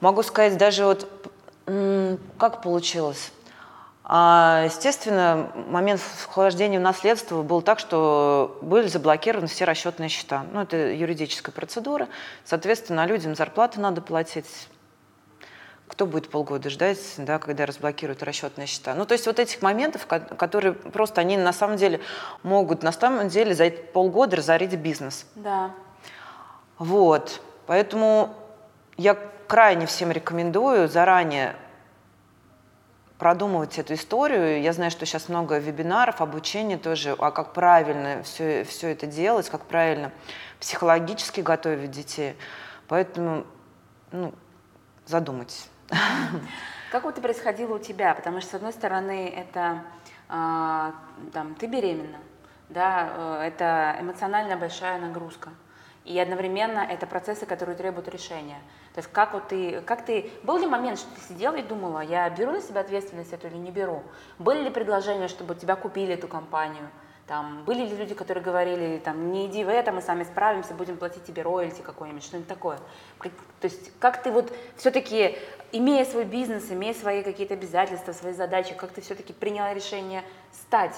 могу 0.00 0.22
сказать, 0.22 0.56
даже 0.56 0.84
вот 0.84 1.32
как 1.66 2.62
получилось? 2.62 3.32
А, 4.06 4.64
естественно, 4.66 5.50
момент 5.68 5.98
вхождения 5.98 6.78
в 6.78 6.82
наследство 6.82 7.42
был 7.42 7.62
так, 7.62 7.78
что 7.78 8.58
были 8.60 8.86
заблокированы 8.86 9.46
все 9.46 9.64
расчетные 9.64 10.10
счета. 10.10 10.44
Ну, 10.52 10.60
это 10.60 10.76
юридическая 10.76 11.54
процедура. 11.54 12.08
Соответственно, 12.44 13.06
людям 13.06 13.34
зарплату 13.34 13.80
надо 13.80 14.02
платить. 14.02 14.68
Кто 15.88 16.06
будет 16.06 16.28
полгода 16.28 16.68
ждать, 16.68 16.98
да, 17.16 17.38
когда 17.38 17.64
разблокируют 17.64 18.22
расчетные 18.22 18.66
счета? 18.66 18.94
Ну, 18.94 19.06
то 19.06 19.12
есть 19.12 19.26
вот 19.26 19.38
этих 19.38 19.62
моментов, 19.62 20.06
которые 20.06 20.74
просто, 20.74 21.22
они 21.22 21.38
на 21.38 21.52
самом 21.54 21.78
деле 21.78 22.00
могут 22.42 22.82
на 22.82 22.92
самом 22.92 23.28
деле 23.28 23.54
за 23.54 23.70
полгода 23.70 24.36
разорить 24.36 24.74
бизнес. 24.74 25.26
Да. 25.34 25.70
Вот. 26.78 27.40
Поэтому 27.66 28.34
я 28.98 29.16
крайне 29.46 29.86
всем 29.86 30.10
рекомендую 30.10 30.88
заранее 30.88 31.56
продумывать 33.18 33.78
эту 33.78 33.94
историю. 33.94 34.60
Я 34.60 34.72
знаю, 34.72 34.90
что 34.90 35.06
сейчас 35.06 35.28
много 35.28 35.58
вебинаров, 35.58 36.20
обучения 36.20 36.76
тоже, 36.76 37.14
а 37.18 37.30
как 37.30 37.52
правильно 37.52 38.22
все, 38.22 38.64
все 38.64 38.92
это 38.92 39.06
делать, 39.06 39.48
как 39.48 39.66
правильно 39.66 40.12
психологически 40.60 41.40
готовить 41.40 41.90
детей. 41.90 42.36
Поэтому 42.88 43.46
ну, 44.12 44.32
задумайтесь. 45.06 45.68
Как 46.90 47.04
это 47.04 47.20
происходило 47.20 47.74
у 47.74 47.78
тебя? 47.80 48.14
Потому 48.14 48.40
что, 48.40 48.50
с 48.50 48.54
одной 48.54 48.72
стороны, 48.72 49.28
это 49.28 49.82
э, 50.28 50.92
там, 51.32 51.54
ты 51.58 51.66
беременна, 51.66 52.18
да, 52.68 53.10
э, 53.40 53.48
это 53.48 53.96
эмоционально 54.00 54.56
большая 54.56 55.00
нагрузка. 55.00 55.50
И 56.04 56.16
одновременно 56.20 56.78
это 56.78 57.06
процессы, 57.06 57.46
которые 57.46 57.76
требуют 57.76 58.08
решения. 58.08 58.58
То 58.94 59.00
есть 59.00 59.10
как 59.12 59.34
вот 59.34 59.48
ты, 59.48 59.80
как 59.80 60.04
ты, 60.04 60.30
был 60.44 60.56
ли 60.56 60.66
момент, 60.66 61.00
что 61.00 61.08
ты 61.16 61.20
сидела 61.20 61.56
и 61.56 61.62
думала, 61.62 61.98
я 61.98 62.30
беру 62.30 62.52
на 62.52 62.60
себя 62.60 62.80
ответственность 62.80 63.32
эту 63.32 63.48
или 63.48 63.56
не 63.56 63.72
беру? 63.72 64.04
Были 64.38 64.62
ли 64.62 64.70
предложения, 64.70 65.26
чтобы 65.26 65.56
тебя 65.56 65.74
купили 65.74 66.14
эту 66.14 66.28
компанию? 66.28 66.88
Там, 67.26 67.64
были 67.64 67.86
ли 67.86 67.96
люди, 67.96 68.14
которые 68.14 68.44
говорили, 68.44 68.98
там, 68.98 69.32
не 69.32 69.46
иди 69.46 69.64
в 69.64 69.68
это, 69.68 69.90
мы 69.90 70.00
сами 70.00 70.24
справимся, 70.24 70.74
будем 70.74 70.96
платить 70.98 71.24
тебе 71.24 71.42
роялти 71.42 71.80
какой-нибудь, 71.80 72.22
что-нибудь 72.22 72.48
такое. 72.48 72.78
То 73.18 73.64
есть 73.64 73.98
как 73.98 74.22
ты 74.22 74.30
вот 74.30 74.52
все-таки, 74.76 75.38
имея 75.72 76.04
свой 76.04 76.24
бизнес, 76.24 76.70
имея 76.70 76.94
свои 76.94 77.22
какие-то 77.22 77.54
обязательства, 77.54 78.12
свои 78.12 78.32
задачи, 78.32 78.74
как 78.74 78.92
ты 78.92 79.00
все-таки 79.00 79.32
приняла 79.32 79.74
решение 79.74 80.22
стать 80.52 80.94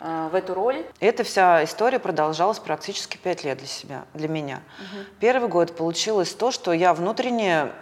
в 0.00 0.34
эту 0.34 0.54
роль? 0.54 0.84
Эта 1.00 1.24
вся 1.24 1.64
история 1.64 1.98
продолжалась 1.98 2.58
практически 2.58 3.16
пять 3.16 3.44
лет 3.44 3.58
для 3.58 3.66
себя, 3.66 4.04
для 4.14 4.28
меня. 4.28 4.60
Угу. 4.78 5.04
Первый 5.20 5.48
год 5.48 5.76
получилось 5.76 6.34
то, 6.34 6.50
что 6.50 6.72
я 6.72 6.92
внутренне 6.92 7.72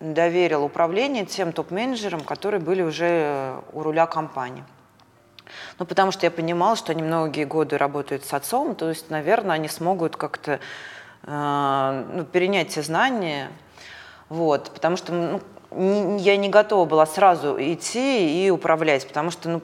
доверила 0.00 0.64
управление 0.64 1.26
тем 1.26 1.52
топ-менеджерам, 1.52 2.20
которые 2.20 2.60
были 2.60 2.82
уже 2.82 3.60
у 3.72 3.82
руля 3.82 4.06
компании. 4.06 4.64
Ну, 5.78 5.86
потому 5.86 6.12
что 6.12 6.26
я 6.26 6.30
понимала, 6.30 6.76
что 6.76 6.92
они 6.92 7.02
многие 7.02 7.44
годы 7.44 7.78
работают 7.78 8.24
с 8.24 8.32
отцом, 8.34 8.74
то 8.74 8.88
есть, 8.88 9.10
наверное, 9.10 9.56
они 9.56 9.68
смогут 9.68 10.16
как-то 10.16 10.60
э, 11.22 12.04
ну, 12.12 12.24
перенять 12.24 12.68
те 12.68 12.82
знания. 12.82 13.50
Вот, 14.28 14.70
потому 14.72 14.96
что 14.96 15.12
ну, 15.12 15.40
не, 15.70 16.18
я 16.18 16.36
не 16.36 16.48
готова 16.48 16.84
была 16.84 17.06
сразу 17.06 17.56
идти 17.58 18.44
и 18.44 18.50
управлять, 18.50 19.06
потому 19.08 19.30
что 19.30 19.48
ну, 19.48 19.62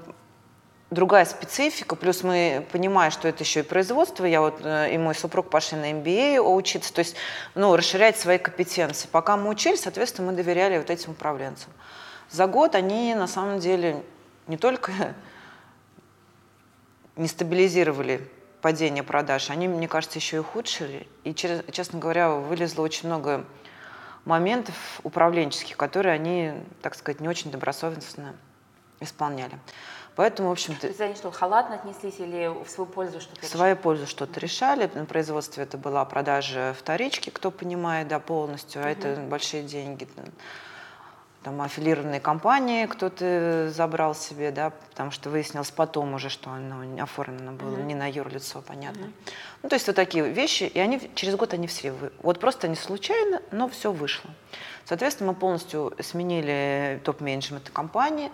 другая 0.95 1.25
специфика, 1.25 1.97
плюс 1.97 2.23
мы 2.23 2.67
понимаем, 2.73 3.11
что 3.11 3.29
это 3.29 3.43
еще 3.43 3.61
и 3.61 3.63
производство, 3.63 4.25
я 4.25 4.41
вот 4.41 4.61
э, 4.63 4.95
и 4.95 4.99
мой 4.99 5.15
супруг 5.15 5.51
пошли 5.51 5.77
на 5.77 5.93
MBA 5.93 6.39
учиться, 6.39 6.93
то 6.93 7.01
есть 7.01 7.17
ну, 7.55 7.77
расширять 7.77 8.17
свои 8.17 8.39
компетенции. 8.39 9.09
Пока 9.11 9.37
мы 9.37 9.51
учились, 9.51 9.83
соответственно, 9.83 10.31
мы 10.31 10.37
доверяли 10.37 10.79
вот 10.79 10.89
этим 10.89 11.13
управленцам. 11.13 11.73
За 12.31 12.47
год 12.47 12.75
они 12.75 13.15
на 13.15 13.27
самом 13.27 13.59
деле 13.59 14.03
не 14.47 14.57
только 14.57 14.93
не 17.17 17.29
стабилизировали 17.29 18.27
падение 18.63 19.03
продаж, 19.03 19.51
они, 19.51 19.69
мне 19.69 19.89
кажется, 19.89 20.19
еще 20.19 20.37
и 20.37 20.41
ухудшили. 20.41 21.07
И, 21.25 21.35
честно 21.35 21.99
говоря, 21.99 22.31
вылезло 22.31 22.83
очень 22.83 23.09
много 23.09 23.45
моментов 24.25 24.75
управленческих, 25.03 25.77
которые 25.77 26.15
они, 26.15 26.55
так 26.81 26.95
сказать, 26.95 27.21
не 27.21 27.29
очень 27.29 27.51
добросовестно 27.51 28.35
исполняли. 29.01 29.59
Поэтому, 30.17 30.49
в 30.49 30.53
общем-то... 30.53 30.83
То 30.83 30.87
есть 30.89 31.01
они 31.01 31.15
что, 31.15 31.31
халатно 31.31 31.77
отнеслись 31.77 32.19
или 32.19 32.49
в 32.65 32.69
свою 32.69 32.89
пользу 32.89 33.21
что-то 33.21 33.41
В 33.43 33.49
свою 33.49 33.77
пользу 33.77 34.07
что-то 34.07 34.39
решали. 34.39 34.91
На 34.95 35.07
производстве 35.07 35.65
это 35.65 35.77
была 35.77 36.05
продажа 36.05 36.75
вторички, 36.79 37.31
кто 37.31 37.51
понимает, 37.51 38.09
да, 38.09 38.21
полностью. 38.21 38.83
А 38.83 38.85
угу. 38.85 38.91
это 38.91 39.21
большие 39.21 39.65
деньги 39.65 40.07
там 41.45 41.61
аффилированные 41.61 42.21
компании 42.21 42.87
кто-то 42.87 43.71
забрал 43.71 44.15
себе, 44.15 44.51
да, 44.51 44.71
потому 44.91 45.11
что 45.11 45.29
выяснилось 45.29 45.71
потом 45.71 46.15
уже, 46.15 46.31
что 46.31 46.51
оно 46.51 47.03
оформлено 47.03 47.53
было 47.53 47.77
mm-hmm. 47.77 47.85
не 47.85 47.95
на 47.95 48.11
юрлицо, 48.11 48.63
понятно. 48.67 49.05
Mm-hmm. 49.05 49.33
Ну, 49.63 49.69
то 49.69 49.75
есть 49.75 49.87
вот 49.87 49.95
такие 49.95 50.27
вещи, 50.29 50.65
и 50.65 50.79
они 50.81 51.11
через 51.15 51.37
год 51.37 51.53
они 51.53 51.67
все, 51.67 51.93
вы... 51.93 52.13
вот 52.23 52.41
просто 52.41 52.67
не 52.67 52.77
случайно, 52.77 53.43
но 53.51 53.69
все 53.69 53.93
вышло. 53.93 54.31
Соответственно, 54.87 55.33
мы 55.33 55.39
полностью 55.39 55.93
сменили 56.01 57.01
топ-менеджмент 57.05 57.69
компании, 57.71 58.31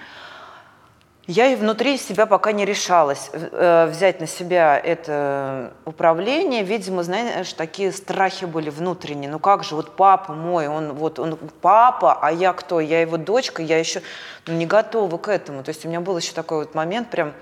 я 1.26 1.46
и 1.46 1.54
внутри 1.54 1.96
себя 1.96 2.26
пока 2.26 2.50
не 2.52 2.64
решалась 2.64 3.30
э, 3.32 3.86
взять 3.90 4.20
на 4.20 4.26
себя 4.26 4.78
это 4.78 5.72
управление. 5.84 6.62
Видимо, 6.64 7.02
знаешь, 7.02 7.52
такие 7.52 7.92
страхи 7.92 8.46
были 8.46 8.70
внутренние. 8.70 9.30
Ну 9.30 9.38
как 9.38 9.62
же, 9.62 9.76
вот 9.76 9.96
папа 9.96 10.32
мой, 10.32 10.66
он 10.66 10.94
вот 10.94 11.18
он 11.18 11.36
папа, 11.60 12.18
а 12.20 12.32
я 12.32 12.52
кто? 12.52 12.80
Я 12.80 13.00
его 13.00 13.16
дочка, 13.16 13.62
я 13.62 13.78
еще 13.78 14.02
ну, 14.46 14.54
не 14.54 14.66
готова 14.66 15.18
к 15.18 15.28
этому. 15.28 15.62
То 15.62 15.68
есть 15.68 15.84
у 15.84 15.88
меня 15.88 16.00
был 16.00 16.16
еще 16.16 16.32
такой 16.32 16.58
вот 16.58 16.74
момент 16.74 17.10
прям 17.10 17.34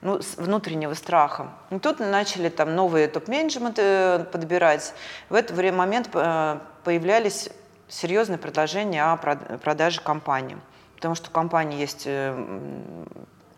ну, 0.00 0.20
внутреннего 0.36 0.94
страха. 0.94 1.48
И 1.70 1.78
тут 1.78 1.98
начали 1.98 2.50
там 2.50 2.76
новые 2.76 3.08
топ-менеджменты 3.08 3.82
э, 3.82 4.24
подбирать. 4.30 4.94
В 5.28 5.34
этот 5.34 5.56
время 5.56 5.78
момент 5.78 6.10
э, 6.12 6.58
появлялись 6.84 7.48
серьезные 7.88 8.38
предложения 8.38 9.02
о 9.02 9.16
продаже 9.16 10.02
компании 10.02 10.58
потому 10.98 11.14
что 11.14 11.30
у 11.30 11.32
компании 11.32 11.78
есть 11.78 12.02
э, 12.06 13.04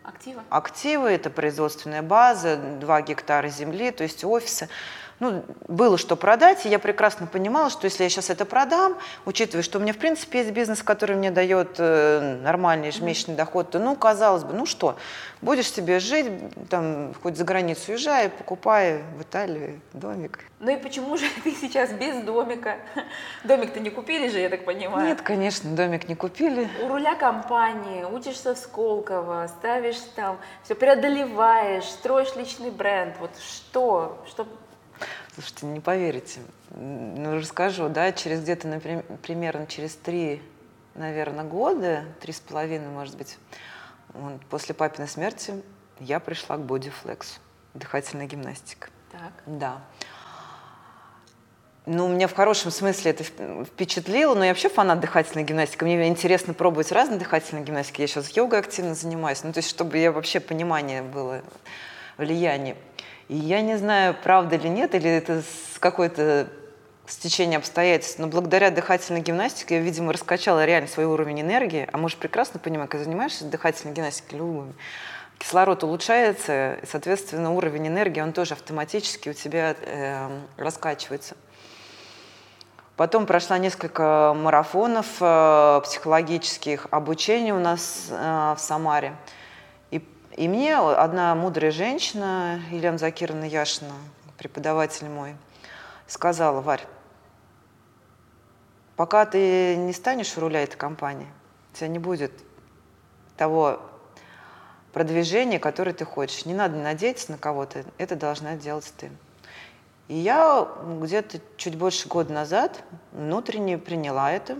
активы. 0.03 0.41
активы, 0.49 1.09
это 1.09 1.31
производственная 1.31 2.03
база, 2.03 2.55
2 2.55 3.01
гектара 3.01 3.47
земли, 3.47 3.89
то 3.89 4.03
есть 4.03 4.23
офисы 4.23 4.69
ну, 5.21 5.45
было 5.67 5.99
что 5.99 6.15
продать, 6.15 6.65
и 6.65 6.69
я 6.69 6.79
прекрасно 6.79 7.27
понимала, 7.27 7.69
что 7.69 7.85
если 7.85 8.03
я 8.03 8.09
сейчас 8.09 8.31
это 8.31 8.43
продам, 8.43 8.97
учитывая, 9.25 9.61
что 9.61 9.77
у 9.77 9.81
меня, 9.81 9.93
в 9.93 9.97
принципе, 9.97 10.39
есть 10.39 10.49
бизнес, 10.49 10.81
который 10.81 11.15
мне 11.15 11.29
дает 11.29 11.75
э, 11.77 12.39
нормальный 12.41 12.87
ежемесячный 12.87 13.35
доход, 13.35 13.69
то, 13.69 13.77
ну, 13.77 13.95
казалось 13.95 14.43
бы, 14.43 14.53
ну 14.53 14.65
что, 14.65 14.97
будешь 15.41 15.71
себе 15.71 15.99
жить, 15.99 16.25
там, 16.71 17.13
хоть 17.21 17.37
за 17.37 17.43
границу 17.43 17.91
уезжай, 17.91 18.29
покупай 18.29 19.03
в 19.15 19.21
Италии 19.21 19.79
домик. 19.93 20.39
Ну 20.59 20.71
и 20.71 20.77
почему 20.77 21.15
же 21.17 21.25
ты 21.43 21.51
сейчас 21.51 21.91
без 21.91 22.23
домика? 22.23 22.77
Домик-то 23.43 23.79
не 23.79 23.91
купили 23.91 24.27
же, 24.27 24.39
я 24.39 24.49
так 24.49 24.65
понимаю. 24.65 25.07
Нет, 25.07 25.21
конечно, 25.21 25.69
домик 25.75 26.09
не 26.09 26.15
купили. 26.15 26.67
У 26.83 26.87
руля 26.87 27.13
компании, 27.13 28.03
учишься 28.05 28.55
в 28.55 28.57
Сколково, 28.57 29.45
ставишь 29.59 29.99
там, 30.15 30.39
все 30.63 30.73
преодолеваешь, 30.73 31.85
строишь 31.85 32.35
личный 32.35 32.71
бренд. 32.71 33.15
Вот 33.19 33.31
что, 33.39 34.23
что 34.27 34.47
Слушайте, 35.33 35.65
не 35.65 35.79
поверите. 35.79 36.39
Ну, 36.71 37.37
расскажу, 37.37 37.89
да, 37.89 38.11
через 38.11 38.41
где-то, 38.41 38.67
например, 38.67 39.03
примерно 39.21 39.67
через 39.67 39.95
три, 39.95 40.41
наверное, 40.95 41.45
года, 41.45 42.05
три 42.19 42.33
с 42.33 42.39
половиной, 42.39 42.89
может 42.89 43.17
быть, 43.17 43.37
после 44.49 44.75
папиной 44.75 45.07
смерти 45.07 45.61
я 45.99 46.19
пришла 46.19 46.57
к 46.57 46.61
бодифлексу, 46.61 47.39
дыхательная 47.73 48.25
гимнастика. 48.25 48.89
Так. 49.11 49.33
Да. 49.45 49.81
Ну, 51.87 52.07
меня 52.07 52.27
в 52.27 52.35
хорошем 52.35 52.69
смысле 52.69 53.11
это 53.11 53.23
впечатлило, 53.23 54.35
но 54.35 54.43
я 54.43 54.51
вообще 54.51 54.69
фанат 54.69 54.99
дыхательной 54.99 55.43
гимнастики. 55.43 55.83
Мне 55.83 56.07
интересно 56.07 56.53
пробовать 56.53 56.91
разные 56.91 57.17
дыхательные 57.17 57.65
гимнастики. 57.65 58.01
Я 58.01 58.07
сейчас 58.07 58.29
йогой 58.29 58.59
активно 58.59 58.93
занимаюсь. 58.93 59.43
Ну, 59.43 59.51
то 59.51 59.57
есть, 59.57 59.69
чтобы 59.69 59.97
я 59.97 60.11
вообще 60.11 60.39
понимание 60.39 61.01
было, 61.01 61.41
влияние. 62.17 62.75
И 63.31 63.35
я 63.35 63.61
не 63.61 63.77
знаю, 63.77 64.13
правда 64.21 64.57
или 64.57 64.67
нет, 64.67 64.93
или 64.93 65.09
это 65.09 65.41
с 65.41 65.79
какой-то 65.79 66.49
стечение 67.07 67.59
обстоятельств, 67.59 68.19
но 68.19 68.27
благодаря 68.27 68.71
дыхательной 68.71 69.21
гимнастике 69.21 69.75
я, 69.75 69.81
видимо, 69.81 70.11
раскачала 70.11 70.65
реально 70.65 70.89
свой 70.89 71.05
уровень 71.05 71.39
энергии, 71.39 71.87
а 71.93 71.97
мы 71.97 72.09
же 72.09 72.17
прекрасно 72.17 72.59
понимаем, 72.59 72.89
когда 72.89 73.05
занимаешься 73.05 73.45
дыхательной 73.45 73.93
гимнастикой, 73.93 74.37
любым, 74.37 74.73
кислород 75.37 75.81
улучшается, 75.85 76.73
и, 76.73 76.85
соответственно, 76.85 77.53
уровень 77.53 77.87
энергии, 77.87 78.19
он 78.19 78.33
тоже 78.33 78.53
автоматически 78.53 79.29
у 79.29 79.33
тебя 79.33 79.77
э, 79.79 80.27
раскачивается. 80.57 81.37
Потом 82.97 83.25
прошла 83.25 83.57
несколько 83.59 84.35
марафонов 84.35 85.07
э, 85.21 85.81
психологических, 85.85 86.87
обучений 86.91 87.53
у 87.53 87.59
нас 87.59 88.07
э, 88.09 88.55
в 88.57 88.59
Самаре. 88.59 89.15
И 90.37 90.47
мне 90.47 90.77
одна 90.77 91.35
мудрая 91.35 91.71
женщина, 91.71 92.61
Елена 92.71 92.97
Закировна 92.97 93.43
Яшина, 93.43 93.93
преподаватель 94.37 95.09
мой, 95.09 95.35
сказала, 96.07 96.61
Варь, 96.61 96.85
пока 98.95 99.25
ты 99.25 99.75
не 99.75 99.91
станешь 99.91 100.37
руля 100.37 100.63
этой 100.63 100.77
компании, 100.77 101.27
у 101.73 101.75
тебя 101.75 101.89
не 101.89 101.99
будет 101.99 102.31
того 103.35 103.81
продвижения, 104.93 105.59
которое 105.59 105.93
ты 105.93 106.05
хочешь. 106.05 106.45
Не 106.45 106.53
надо 106.53 106.77
надеяться 106.77 107.31
на 107.31 107.37
кого-то, 107.37 107.83
это 107.97 108.15
должна 108.15 108.55
делать 108.55 108.91
ты. 108.97 109.11
И 110.07 110.15
я 110.15 110.65
где-то 111.01 111.41
чуть 111.57 111.77
больше 111.77 112.07
года 112.07 112.31
назад 112.31 112.83
внутренне 113.11 113.77
приняла 113.77 114.31
это, 114.31 114.57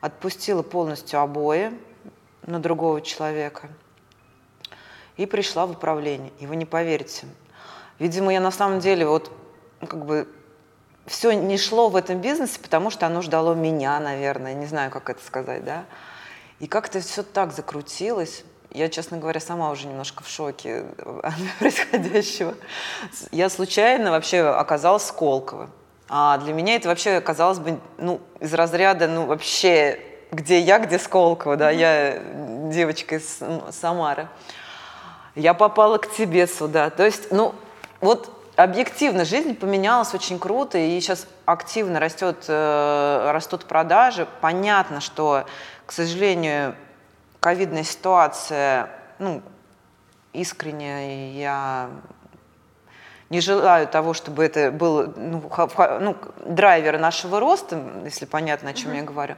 отпустила 0.00 0.62
полностью 0.62 1.20
обои 1.20 1.78
на 2.46 2.60
другого 2.60 3.02
человека– 3.02 3.68
и 5.16 5.26
пришла 5.26 5.66
в 5.66 5.72
управление. 5.72 6.32
И 6.40 6.46
вы 6.46 6.56
не 6.56 6.64
поверите. 6.64 7.26
Видимо, 7.98 8.32
я 8.32 8.40
на 8.40 8.50
самом 8.50 8.80
деле 8.80 9.06
вот 9.06 9.30
ну, 9.80 9.86
как 9.86 10.04
бы 10.04 10.28
все 11.06 11.32
не 11.32 11.58
шло 11.58 11.88
в 11.88 11.96
этом 11.96 12.20
бизнесе, 12.20 12.58
потому 12.60 12.90
что 12.90 13.06
оно 13.06 13.22
ждало 13.22 13.54
меня, 13.54 13.98
наверное, 14.00 14.54
не 14.54 14.66
знаю, 14.66 14.90
как 14.90 15.10
это 15.10 15.24
сказать, 15.24 15.64
да. 15.64 15.84
И 16.60 16.66
как-то 16.66 17.00
все 17.00 17.22
так 17.22 17.52
закрутилось. 17.52 18.44
Я, 18.70 18.88
честно 18.88 19.18
говоря, 19.18 19.40
сама 19.40 19.70
уже 19.70 19.86
немножко 19.86 20.22
в 20.22 20.28
шоке 20.28 20.86
от 21.22 21.34
происходящего. 21.58 22.54
Я 23.30 23.48
случайно 23.50 24.10
вообще 24.12 24.42
оказалась 24.42 25.02
в 25.02 25.06
Сколково. 25.06 25.70
А 26.08 26.38
для 26.38 26.52
меня 26.52 26.76
это 26.76 26.88
вообще, 26.88 27.20
казалось 27.20 27.58
бы, 27.58 27.78
ну, 27.98 28.20
из 28.38 28.54
разряда, 28.54 29.08
ну, 29.08 29.26
вообще, 29.26 29.98
где 30.30 30.60
я, 30.60 30.78
где 30.78 30.98
Сколково, 30.98 31.56
да, 31.56 31.70
я 31.70 32.18
девочка 32.70 33.16
из 33.16 33.40
Самары 33.70 34.28
я 35.34 35.54
попала 35.54 35.98
к 35.98 36.10
тебе 36.10 36.46
сюда. 36.46 36.90
То 36.90 37.04
есть, 37.04 37.30
ну, 37.30 37.54
вот 38.00 38.30
объективно 38.56 39.24
жизнь 39.24 39.54
поменялась 39.54 40.14
очень 40.14 40.38
круто, 40.38 40.78
и 40.78 41.00
сейчас 41.00 41.26
активно 41.44 42.00
растет, 42.00 42.44
э, 42.48 43.30
растут 43.32 43.64
продажи. 43.64 44.26
Понятно, 44.40 45.00
что, 45.00 45.44
к 45.86 45.92
сожалению, 45.92 46.74
ковидная 47.40 47.84
ситуация, 47.84 48.90
ну, 49.18 49.42
искренне 50.32 51.32
я 51.32 51.90
не 53.30 53.40
желаю 53.40 53.88
того, 53.88 54.12
чтобы 54.12 54.44
это 54.44 54.70
был 54.70 55.10
ну, 55.16 55.50
ну, 56.00 56.16
драйвер 56.44 56.98
нашего 56.98 57.40
роста, 57.40 57.82
если 58.04 58.26
понятно, 58.26 58.70
о 58.70 58.74
чем 58.74 58.90
mm-hmm. 58.90 58.96
я 58.96 59.02
говорю. 59.02 59.36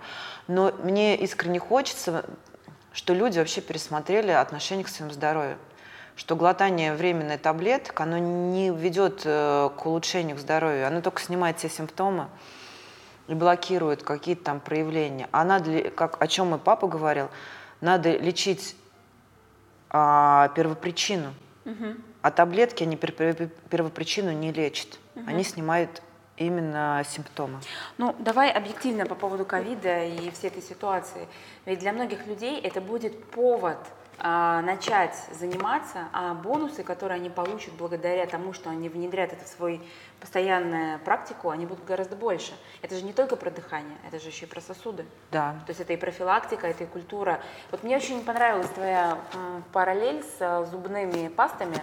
Но 0.49 0.73
мне 0.83 1.17
искренне 1.17 1.61
хочется, 1.61 2.25
что 2.93 3.15
люди 3.15 3.39
вообще 3.39 3.61
пересмотрели 3.61 4.33
отношение 4.33 4.85
к 4.85 4.89
своему 4.89 5.13
здоровью 5.13 5.59
что 6.17 6.37
глотание 6.37 6.95
временной 6.95 7.39
таблеток, 7.39 8.01
оно 8.01 8.19
не 8.19 8.71
ведет 8.71 9.23
э, 9.25 9.71
к 9.77 9.87
улучшению 9.87 10.39
здоровья, 10.39 10.87
оно 10.87 11.01
только 11.01 11.21
снимает 11.21 11.59
все 11.59 11.69
симптомы 11.69 12.29
и 13.27 13.35
блокирует 13.35 14.03
какие-то 14.03 14.45
там 14.45 14.61
проявления. 14.61 15.29
А 15.33 15.45
надо, 15.45 15.91
как, 15.91 16.23
о 16.23 16.27
чем 16.27 16.51
мой 16.51 16.59
папа 16.59 16.87
говорил, 16.87 17.29
надо 17.81 18.17
лечить 18.17 18.77
а, 19.91 20.49
первопричину. 20.49 21.35
Угу. 21.65 21.97
А 22.23 22.31
таблетки, 22.31 22.83
они 22.83 22.97
первопричину 22.97 24.33
не 24.33 24.53
лечат. 24.53 24.99
Угу. 25.15 25.25
Они 25.29 25.45
снимают 25.45 26.03
именно 26.37 27.03
симптомы. 27.09 27.61
Ну, 27.99 28.15
давай 28.19 28.51
объективно 28.51 29.07
по 29.07 29.15
поводу 29.15 29.45
ковида 29.45 30.05
и 30.05 30.31
всей 30.31 30.49
этой 30.49 30.63
ситуации. 30.63 31.29
Ведь 31.65 31.79
для 31.79 31.93
многих 31.93 32.27
людей 32.27 32.61
это 32.61 32.81
будет 32.81 33.25
повод 33.31 33.79
начать 34.19 35.17
заниматься, 35.33 36.09
а 36.13 36.35
бонусы, 36.35 36.83
которые 36.83 37.17
они 37.17 37.31
получат 37.31 37.75
благодаря 37.75 38.27
тому, 38.27 38.53
что 38.53 38.71
они 38.71 38.89
внедрят 38.89 39.33
это 39.33 39.45
в 39.45 39.49
свою 39.49 39.81
постоянную 40.21 40.99
практику, 41.01 41.51
они 41.51 41.67
будут 41.67 41.85
гораздо 41.85 42.17
больше. 42.17 42.55
Это 42.81 42.97
же 42.97 43.03
не 43.03 43.13
только 43.13 43.37
про 43.37 43.51
дыхание, 43.51 43.97
это 44.07 44.19
же 44.19 44.29
еще 44.29 44.47
и 44.47 44.49
про 44.49 44.61
сосуды. 44.61 45.05
Да. 45.31 45.53
То 45.67 45.71
есть 45.71 45.81
это 45.81 45.93
и 45.93 45.97
профилактика, 45.97 46.67
это 46.67 46.85
и 46.85 46.87
культура. 46.87 47.41
Вот 47.71 47.83
мне 47.83 47.97
очень 47.97 48.25
понравилась 48.25 48.69
твоя 48.71 49.19
параллель 49.73 50.23
с 50.23 50.37
а, 50.41 50.65
зубными 50.65 51.29
пастами. 51.29 51.77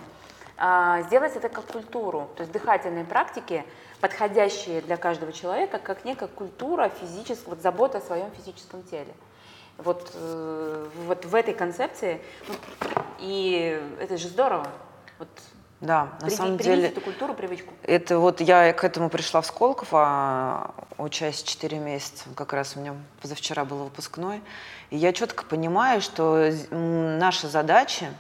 А, 0.57 1.01
сделать 1.03 1.35
это 1.35 1.49
как 1.49 1.65
культуру, 1.65 2.29
то 2.35 2.41
есть 2.41 2.51
дыхательные 2.51 3.05
практики, 3.05 3.63
подходящие 3.99 4.81
для 4.81 4.97
каждого 4.97 5.31
человека, 5.33 5.79
как 5.79 6.05
некая 6.05 6.27
культура 6.27 6.89
физическая, 6.89 7.55
вот 7.55 7.61
забота 7.61 7.99
о 7.99 8.01
своем 8.01 8.31
физическом 8.31 8.83
теле 8.83 9.13
вот, 9.83 10.11
э, 10.13 10.87
вот 11.05 11.25
в 11.25 11.35
этой 11.35 11.53
концепции. 11.53 12.21
Ну, 12.47 12.55
и 13.19 13.81
это 13.99 14.17
же 14.17 14.27
здорово. 14.27 14.67
Вот 15.19 15.29
да, 15.81 16.09
на 16.21 16.27
При, 16.27 16.35
самом 16.35 16.57
деле. 16.57 16.89
эту 16.89 17.01
культуру, 17.01 17.33
привычку. 17.33 17.73
Это 17.81 18.19
вот 18.19 18.39
я 18.39 18.71
к 18.71 18.83
этому 18.83 19.09
пришла 19.09 19.41
в 19.41 19.47
Сколково, 19.47 20.75
учась 20.99 21.41
4 21.41 21.79
месяца. 21.79 22.29
Как 22.35 22.53
раз 22.53 22.77
у 22.77 22.79
меня 22.79 22.93
позавчера 23.19 23.65
был 23.65 23.77
выпускной. 23.77 24.43
И 24.91 24.97
я 24.97 25.11
четко 25.11 25.43
понимаю, 25.43 26.01
что 26.01 26.51
наша 26.69 27.47
задача 27.47 28.13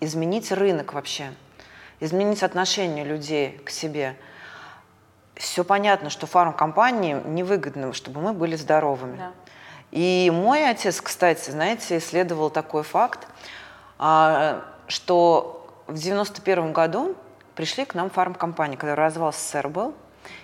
изменить 0.00 0.50
рынок 0.50 0.92
вообще, 0.92 1.32
изменить 2.00 2.42
отношение 2.42 3.04
людей 3.04 3.60
к 3.64 3.70
себе. 3.70 4.16
Все 5.36 5.62
понятно, 5.62 6.10
что 6.10 6.26
фармкомпании 6.26 7.14
невыгодно, 7.26 7.92
чтобы 7.92 8.20
мы 8.20 8.32
были 8.32 8.56
здоровыми. 8.56 9.18
Да. 9.18 9.32
И 9.92 10.30
мой 10.34 10.68
отец, 10.68 11.00
кстати, 11.00 11.50
знаете, 11.50 11.98
исследовал 11.98 12.50
такой 12.50 12.82
факт, 12.82 13.26
а, 13.98 14.64
что 14.88 15.68
в 15.86 15.94
91 15.94 16.72
году 16.72 17.16
пришли 17.54 17.84
к 17.84 17.94
нам 17.94 18.10
фармкомпании, 18.10 18.76
когда 18.76 18.94
развал 18.94 19.32
СССР 19.32 19.68
был, 19.68 19.94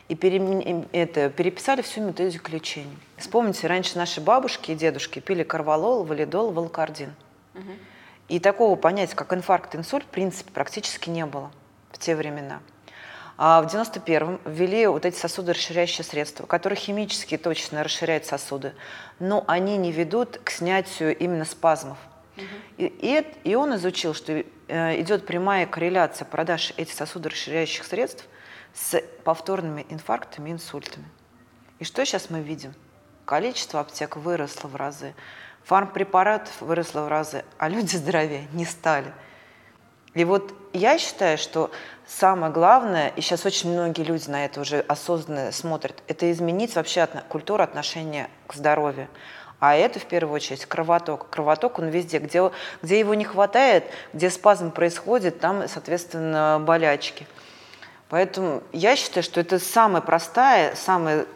и 0.09 0.15
пере, 0.15 0.87
это, 0.93 1.29
переписали 1.29 1.83
всю 1.83 2.03
методику 2.03 2.51
лечения. 2.51 2.97
Вспомните, 3.17 3.67
раньше 3.67 3.99
наши 3.99 4.21
бабушки 4.21 4.71
и 4.71 4.75
дедушки 4.75 5.19
пили 5.19 5.43
карвалол, 5.43 6.05
валидол, 6.05 6.53
валокардин. 6.53 7.15
Угу. 7.55 7.73
И 8.29 8.39
такого 8.39 8.77
понятия, 8.77 9.17
как 9.17 9.33
инфаркт, 9.33 9.75
инсульт, 9.75 10.05
в 10.05 10.09
принципе, 10.09 10.51
практически 10.53 11.11
не 11.11 11.27
было 11.27 11.51
в 11.91 11.99
те 11.99 12.17
времена. 12.17 12.61
А 13.37 13.63
в 13.63 13.67
91-м 13.67 14.41
ввели 14.45 14.87
вот 14.87 15.07
эти 15.07 15.17
сосудорасширяющие 15.17 16.05
средства, 16.05 16.47
которые 16.47 16.79
химически 16.79 17.37
точно 17.37 17.83
расширяют 17.83 18.27
сосуды, 18.27 18.75
но 19.19 19.45
они 19.47 19.77
не 19.77 19.91
ведут 19.91 20.39
к 20.45 20.51
снятию 20.51 21.17
именно 21.17 21.45
спазмов. 21.45 21.99
Угу. 22.37 22.45
И, 22.79 22.85
и, 22.85 23.51
и 23.51 23.55
он 23.55 23.75
изучил, 23.77 24.15
что 24.15 24.33
э, 24.33 25.01
идет 25.01 25.27
прямая 25.27 25.67
корреляция 25.67 26.25
продаж 26.27 26.73
этих 26.77 26.95
сосудорасширяющих 26.95 27.85
средств 27.85 28.27
с 28.75 29.03
повторными 29.25 29.87
инфарктами 29.89 30.51
и 30.51 30.53
инсультами. 30.53 31.07
И 31.79 31.85
что 31.85 32.05
сейчас 32.05 32.31
мы 32.31 32.41
видим? 32.41 32.75
Количество 33.25 33.81
аптек 33.81 34.17
выросло 34.17 34.69
в 34.69 34.77
разы, 34.77 35.15
фармпрепаратов 35.65 36.61
выросло 36.61 37.03
в 37.03 37.09
разы, 37.09 37.45
а 37.59 37.69
люди 37.69 37.97
здоровее 37.97 38.49
не 38.53 38.65
стали. 38.65 39.13
И 40.15 40.25
вот 40.25 40.55
я 40.73 40.99
считаю, 40.99 41.39
что 41.39 41.71
самое 42.19 42.53
главное, 42.53 43.09
и 43.17 43.21
сейчас 43.21 43.47
очень 43.47 43.73
многие 43.73 44.03
люди 44.03 44.29
на 44.29 44.45
это 44.45 44.61
уже 44.61 44.81
осознанно 44.81 45.53
смотрят, 45.53 46.03
это 46.09 46.31
изменить 46.31 46.75
вообще 46.75 47.03
от, 47.03 47.25
культуру 47.25 47.63
отношения 47.63 48.29
к 48.47 48.55
здоровью. 48.55 49.09
А 49.61 49.77
это 49.77 50.01
в 50.01 50.07
первую 50.07 50.35
очередь 50.35 50.67
кровоток. 50.67 51.31
Кровоток, 51.31 51.79
он 51.79 51.89
везде, 51.89 52.19
где, 52.19 52.51
где 52.83 52.99
его 52.99 53.15
не 53.15 53.25
хватает, 53.25 53.85
где 54.13 54.29
спазм 54.29 54.73
происходит, 54.73 55.39
там, 55.39 55.69
соответственно, 55.69 56.61
болячки. 56.61 57.27
Поэтому 58.09 58.63
я 58.73 58.97
считаю, 58.97 59.23
что 59.23 59.41
это 59.41 59.59
самая 59.59 60.03
простая, 60.03 60.75
самая 60.75 61.27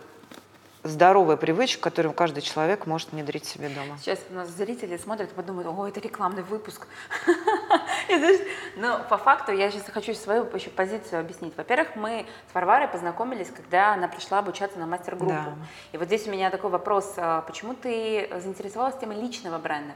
здоровая 0.89 1.37
привычка, 1.37 1.83
которую 1.83 2.13
каждый 2.13 2.41
человек 2.41 2.87
может 2.87 3.13
внедрить 3.13 3.45
себе 3.45 3.69
дома. 3.69 3.99
Сейчас 3.99 4.19
у 4.31 4.35
нас 4.35 4.49
зрители 4.49 4.97
смотрят 4.97 5.33
и 5.33 5.35
подумают, 5.35 5.69
о, 5.69 5.87
это 5.87 6.01
рекламный 6.01 6.43
выпуск. 6.43 6.87
Но 8.77 9.05
по 9.09 9.19
факту 9.19 9.53
я 9.53 9.71
сейчас 9.71 9.85
хочу 9.93 10.15
свою 10.15 10.45
еще 10.55 10.71
позицию 10.71 11.21
объяснить. 11.21 11.57
Во-первых, 11.57 11.97
мы 11.97 12.27
с 12.51 12.55
Варварой 12.55 12.89
познакомились, 12.89 13.51
когда 13.51 13.95
она 13.95 14.09
пришла 14.09 14.39
обучаться 14.39 14.79
на 14.79 14.87
мастер-группу. 14.87 15.59
И 15.93 15.99
вот 15.99 16.07
здесь 16.07 16.27
у 16.27 16.31
меня 16.31 16.51
такой 16.51 16.71
вопрос, 16.71 17.15
а 17.17 17.43
почему 17.43 17.75
ты 17.75 18.29
заинтересовалась 18.41 18.97
темой 18.99 19.21
личного 19.21 19.59
бренда? 19.59 19.95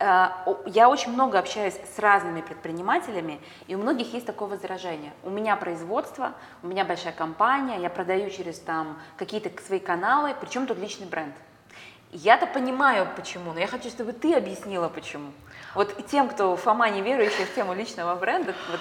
А, 0.00 0.44
я 0.66 0.88
очень 0.88 1.12
много 1.12 1.38
общаюсь 1.38 1.74
с 1.94 1.98
разными 1.98 2.40
предпринимателями, 2.40 3.40
и 3.68 3.74
у 3.74 3.78
многих 3.78 4.12
есть 4.12 4.26
такое 4.26 4.48
возражение. 4.48 5.12
У 5.22 5.30
меня 5.30 5.56
производство, 5.56 6.32
у 6.62 6.66
меня 6.66 6.84
большая 6.84 7.12
компания, 7.12 7.80
я 7.80 7.90
продаю 7.90 8.28
через 8.30 8.58
там 8.58 8.98
какие-то 9.16 9.50
свои 9.62 9.78
каналы, 9.78 10.34
причем 10.40 10.66
тут 10.66 10.78
личный 10.78 11.06
бренд. 11.06 11.34
Я-то 12.10 12.46
понимаю, 12.46 13.08
почему, 13.16 13.52
но 13.52 13.60
я 13.60 13.66
хочу, 13.66 13.88
чтобы 13.88 14.12
ты 14.12 14.34
объяснила, 14.34 14.88
почему. 14.88 15.32
Вот 15.74 16.06
тем, 16.06 16.28
кто 16.28 16.56
Фома 16.56 16.88
не 16.88 17.02
верующий 17.02 17.44
в 17.44 17.54
тему 17.54 17.74
личного 17.74 18.14
бренда, 18.14 18.54
вот, 18.70 18.80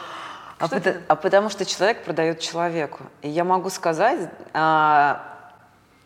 а, 0.59 0.67
потому, 0.67 0.99
а 1.07 1.15
потому 1.15 1.49
что 1.49 1.65
человек 1.65 2.03
продает 2.03 2.39
человеку. 2.39 3.03
И 3.21 3.29
я 3.29 3.43
могу 3.43 3.69
сказать 3.69 4.29
а, 4.53 5.23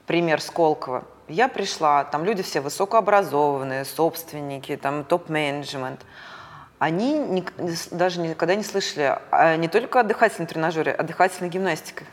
пример 0.05 0.41
Сколково. 0.41 1.03
Я 1.27 1.49
пришла, 1.49 2.05
там 2.05 2.23
люди 2.23 2.41
все 2.41 2.61
высокообразованные, 2.61 3.83
собственники, 3.83 4.77
там 4.77 5.03
топ-менеджмент. 5.03 5.99
Они 6.79 7.17
не, 7.17 7.43
даже 7.91 8.21
никогда 8.21 8.55
не 8.55 8.63
слышали 8.63 9.17
а 9.31 9.57
не 9.57 9.67
только 9.67 9.99
о 9.99 10.03
дыхательном 10.03 10.47
тренажере, 10.47 10.93
а 10.93 11.03
дыхательной 11.03 11.49
гимнастике. 11.49 12.05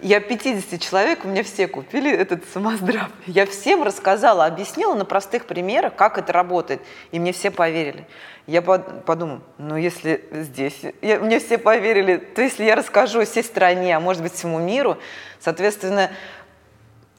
Я 0.00 0.20
50 0.20 0.80
человек, 0.80 1.24
у 1.24 1.28
меня 1.28 1.42
все 1.42 1.68
купили 1.68 2.10
этот 2.10 2.44
самоздрав. 2.52 3.10
Я 3.26 3.46
всем 3.46 3.82
рассказала, 3.82 4.46
объяснила 4.46 4.94
на 4.94 5.04
простых 5.04 5.46
примерах, 5.46 5.94
как 5.94 6.18
это 6.18 6.32
работает. 6.32 6.80
И 7.12 7.18
мне 7.18 7.32
все 7.32 7.50
поверили. 7.50 8.06
Я 8.46 8.62
подумала, 8.62 9.40
ну 9.58 9.76
если 9.76 10.24
здесь 10.32 10.80
я, 11.00 11.20
мне 11.20 11.38
все 11.38 11.58
поверили, 11.58 12.16
то 12.16 12.42
если 12.42 12.64
я 12.64 12.74
расскажу 12.74 13.24
всей 13.24 13.42
стране, 13.42 13.96
а 13.96 14.00
может 14.00 14.22
быть 14.22 14.34
всему 14.34 14.58
миру, 14.58 14.98
соответственно, 15.40 16.10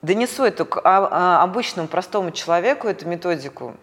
донесу 0.05 0.43
эту 0.43 0.65
к 0.65 0.79
обычному 0.79 1.87
простому 1.87 2.31
человеку 2.31 2.87
эту 2.87 3.07
методику, 3.07 3.75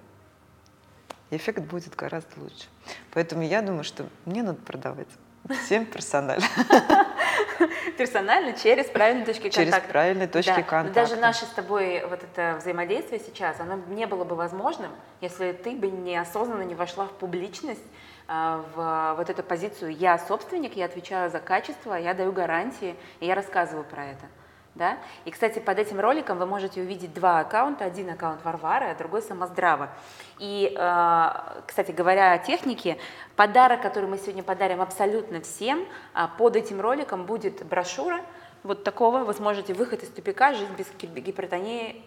эффект 1.31 1.61
будет 1.61 1.95
гораздо 1.97 2.41
лучше. 2.41 2.67
Поэтому 3.13 3.43
я 3.43 3.63
думаю, 3.63 3.85
что 3.85 4.07
мне 4.25 4.43
надо 4.43 4.61
продавать 4.61 5.09
всем 5.65 5.87
персонально. 5.87 6.47
Персонально 7.99 8.53
через 8.55 8.87
правильные 8.87 9.27
точки 9.27 9.43
контакта. 9.43 9.65
Через 9.65 9.91
правильные 9.91 10.29
точки 10.29 10.57
да. 10.57 10.63
контакта. 10.63 10.89
Но 10.89 10.95
даже 10.95 11.17
наше 11.17 11.45
с 11.45 11.49
тобой 11.49 12.05
вот 12.09 12.23
это 12.23 12.57
взаимодействие 12.59 13.21
сейчас, 13.21 13.59
оно 13.61 13.77
не 13.89 14.07
было 14.07 14.25
бы 14.25 14.37
возможным, 14.37 14.91
если 15.21 15.53
ты 15.53 15.73
бы 15.73 15.91
неосознанно 15.91 16.63
не 16.63 16.75
вошла 16.75 17.07
в 17.07 17.13
публичность, 17.13 17.83
а, 18.29 18.65
в 18.75 19.17
вот 19.17 19.31
эту 19.31 19.43
позицию 19.43 19.97
«я 19.97 20.19
собственник, 20.19 20.77
я 20.77 20.87
отвечаю 20.87 21.31
за 21.31 21.41
качество, 21.41 21.95
я 21.95 22.15
даю 22.15 22.33
гарантии, 22.33 22.95
и 23.21 23.27
я 23.27 23.35
рассказываю 23.35 23.85
про 23.85 24.07
это». 24.07 24.27
Да? 24.75 24.99
И, 25.27 25.31
кстати, 25.31 25.59
под 25.59 25.79
этим 25.79 26.01
роликом 26.01 26.39
вы 26.39 26.47
можете 26.47 26.81
увидеть 26.81 27.13
два 27.13 27.41
аккаунта. 27.41 27.85
Один 27.85 28.09
аккаунт 28.09 28.43
Варвары, 28.43 28.87
а 28.87 28.95
другой 28.95 29.21
Самоздрава. 29.21 29.91
И, 30.39 30.75
э, 30.75 31.29
кстати, 31.67 31.91
говоря 31.91 32.33
о 32.33 32.39
технике, 32.39 32.97
подарок, 33.37 33.83
который 33.83 34.09
мы 34.09 34.17
сегодня 34.17 34.43
подарим 34.43 34.81
абсолютно 34.81 35.43
всем, 35.43 35.87
а 36.15 36.27
под 36.27 36.57
этим 36.57 36.81
роликом 36.81 37.27
будет 37.27 37.65
брошюра 37.67 38.21
вот 38.63 38.83
такого. 38.83 39.25
Вы 39.25 39.35
сможете 39.35 39.75
«Выход 39.75 40.03
из 40.03 40.09
тупика. 40.09 40.55
Жизнь 40.55 40.73
без 40.75 40.87
гипертонии 41.01 42.03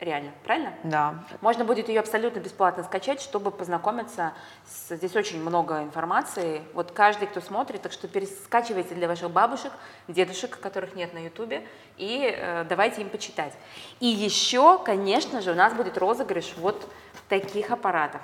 реально, 0.00 0.32
правильно? 0.44 0.74
Да. 0.82 1.24
Можно 1.40 1.64
будет 1.64 1.88
ее 1.88 2.00
абсолютно 2.00 2.40
бесплатно 2.40 2.82
скачать, 2.82 3.20
чтобы 3.20 3.50
познакомиться. 3.50 4.32
С... 4.66 4.96
Здесь 4.96 5.14
очень 5.16 5.40
много 5.40 5.82
информации. 5.82 6.62
Вот 6.74 6.92
каждый, 6.92 7.28
кто 7.28 7.40
смотрит, 7.40 7.82
так 7.82 7.92
что 7.92 8.08
перескачивайте 8.08 8.94
для 8.94 9.08
ваших 9.08 9.30
бабушек, 9.30 9.72
дедушек, 10.08 10.58
которых 10.58 10.94
нет 10.94 11.14
на 11.14 11.18
ютубе, 11.18 11.66
и 11.96 12.34
э, 12.34 12.64
давайте 12.68 13.02
им 13.02 13.10
почитать. 13.10 13.52
И 14.00 14.06
еще, 14.06 14.78
конечно 14.78 15.40
же, 15.40 15.52
у 15.52 15.56
нас 15.56 15.72
будет 15.74 15.98
розыгрыш 15.98 16.54
вот 16.56 16.90
таких 17.28 17.70
аппаратов. 17.70 18.22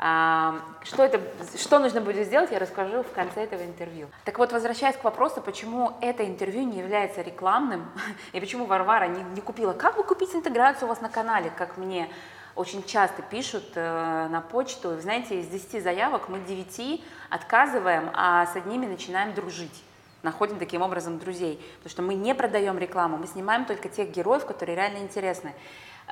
Что, 0.00 1.04
это, 1.04 1.20
что 1.58 1.78
нужно 1.78 2.00
будет 2.00 2.26
сделать, 2.26 2.50
я 2.50 2.58
расскажу 2.58 3.02
в 3.02 3.12
конце 3.12 3.44
этого 3.44 3.62
интервью. 3.62 4.08
Так 4.24 4.38
вот, 4.38 4.50
возвращаясь 4.50 4.96
к 4.96 5.04
вопросу, 5.04 5.42
почему 5.42 5.92
это 6.00 6.26
интервью 6.26 6.62
не 6.62 6.78
является 6.78 7.20
рекламным, 7.20 7.86
и 8.32 8.40
почему 8.40 8.64
Варвара 8.64 9.08
не, 9.08 9.22
не 9.34 9.42
купила. 9.42 9.74
Как 9.74 9.98
вы 9.98 10.04
купить 10.04 10.34
интеграцию 10.34 10.86
у 10.86 10.88
вас 10.88 11.02
на 11.02 11.10
канале, 11.10 11.52
как 11.54 11.76
мне 11.76 12.08
очень 12.56 12.82
часто 12.84 13.22
пишут 13.22 13.64
э, 13.74 14.28
на 14.30 14.40
почту. 14.40 14.98
Знаете, 15.00 15.40
из 15.40 15.48
10 15.48 15.82
заявок 15.82 16.28
мы 16.28 16.40
9 16.40 17.02
отказываем, 17.28 18.10
а 18.14 18.46
с 18.46 18.56
одними 18.56 18.86
начинаем 18.86 19.34
дружить. 19.34 19.84
находим 20.22 20.58
таким 20.58 20.82
образом 20.82 21.18
друзей. 21.18 21.60
Потому 21.76 21.90
что 21.90 22.02
мы 22.02 22.14
не 22.14 22.34
продаем 22.34 22.78
рекламу, 22.78 23.16
мы 23.16 23.26
снимаем 23.26 23.64
только 23.64 23.88
тех 23.88 24.10
героев, 24.10 24.44
которые 24.44 24.76
реально 24.76 24.98
интересны. 24.98 25.54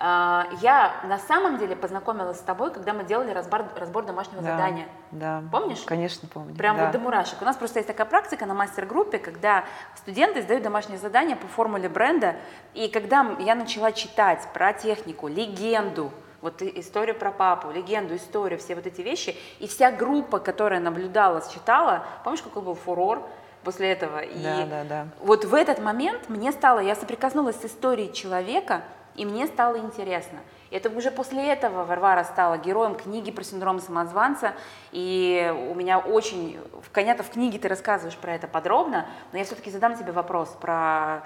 А, 0.01 0.47
я 0.63 0.95
на 1.03 1.19
самом 1.19 1.59
деле 1.59 1.75
познакомилась 1.75 2.39
с 2.39 2.43
тобой, 2.43 2.73
когда 2.73 2.93
мы 2.93 3.03
делали 3.03 3.33
разбор, 3.33 3.65
разбор 3.75 4.05
домашнего 4.05 4.43
да, 4.43 4.53
задания. 4.53 4.87
Да. 5.11 5.43
Помнишь? 5.51 5.81
Конечно, 5.85 6.29
помню. 6.33 6.55
Прям 6.55 6.77
да. 6.77 6.85
вот 6.85 6.93
до 6.93 7.01
мурашек. 7.01 7.43
У 7.43 7.45
нас 7.45 7.57
просто 7.57 7.81
есть 7.81 7.89
такая 7.89 8.07
практика 8.07 8.47
на 8.47 8.55
мастер-группе, 8.55 9.19
когда 9.19 9.65
студенты 9.97 10.43
сдают 10.43 10.63
домашнее 10.63 10.99
задание 10.99 11.35
по 11.35 11.49
формуле 11.49 11.89
бренда. 11.89 12.37
И 12.75 12.89
когда 12.89 13.27
я 13.41 13.57
начала 13.57 13.91
читать 13.91 14.47
про 14.55 14.73
технику, 14.73 15.27
легенду, 15.27 16.13
вот 16.43 16.63
историю 16.63 17.19
про 17.19 17.33
папу, 17.33 17.73
легенду, 17.73 18.15
историю, 18.15 18.61
все 18.61 18.77
вот 18.77 18.87
эти 18.87 19.01
вещи, 19.01 19.35
и 19.59 19.67
вся 19.67 19.91
группа, 19.91 20.39
которая 20.39 20.79
наблюдала, 20.79 21.43
читала, 21.53 22.05
помнишь, 22.23 22.43
какой 22.43 22.63
был 22.63 22.75
фурор? 22.75 23.29
после 23.65 23.91
этого. 23.91 24.21
И 24.21 24.41
да, 24.41 24.67
да, 24.67 24.85
да. 24.85 25.07
вот 25.21 25.45
в 25.45 25.53
этот 25.53 25.81
момент 25.81 26.29
мне 26.29 26.53
стало, 26.53 26.79
я 26.79 26.95
соприкоснулась 26.95 27.57
с 27.61 27.65
историей 27.65 28.13
человека, 28.13 28.83
и 29.19 29.25
мне 29.25 29.49
стало 29.49 29.79
интересно. 29.79 30.39
Это 30.71 30.91
уже 30.91 31.11
после 31.11 31.49
этого 31.49 31.85
Варвара 31.85 32.23
стала 32.23 32.57
героем 32.57 32.95
книги 32.95 33.33
про 33.33 33.43
синдром 33.43 33.81
самозванца, 33.81 34.55
и 34.93 35.53
у 35.71 35.75
меня 35.75 35.99
очень, 35.99 36.59
понятно, 36.93 37.25
в 37.25 37.31
книге 37.31 37.59
ты 37.59 37.69
рассказываешь 37.69 38.17
про 38.17 38.35
это 38.35 38.47
подробно, 38.47 39.07
но 39.33 39.39
я 39.39 39.45
все-таки 39.45 39.71
задам 39.71 39.97
тебе 39.97 40.13
вопрос 40.13 40.51
про 40.61 41.23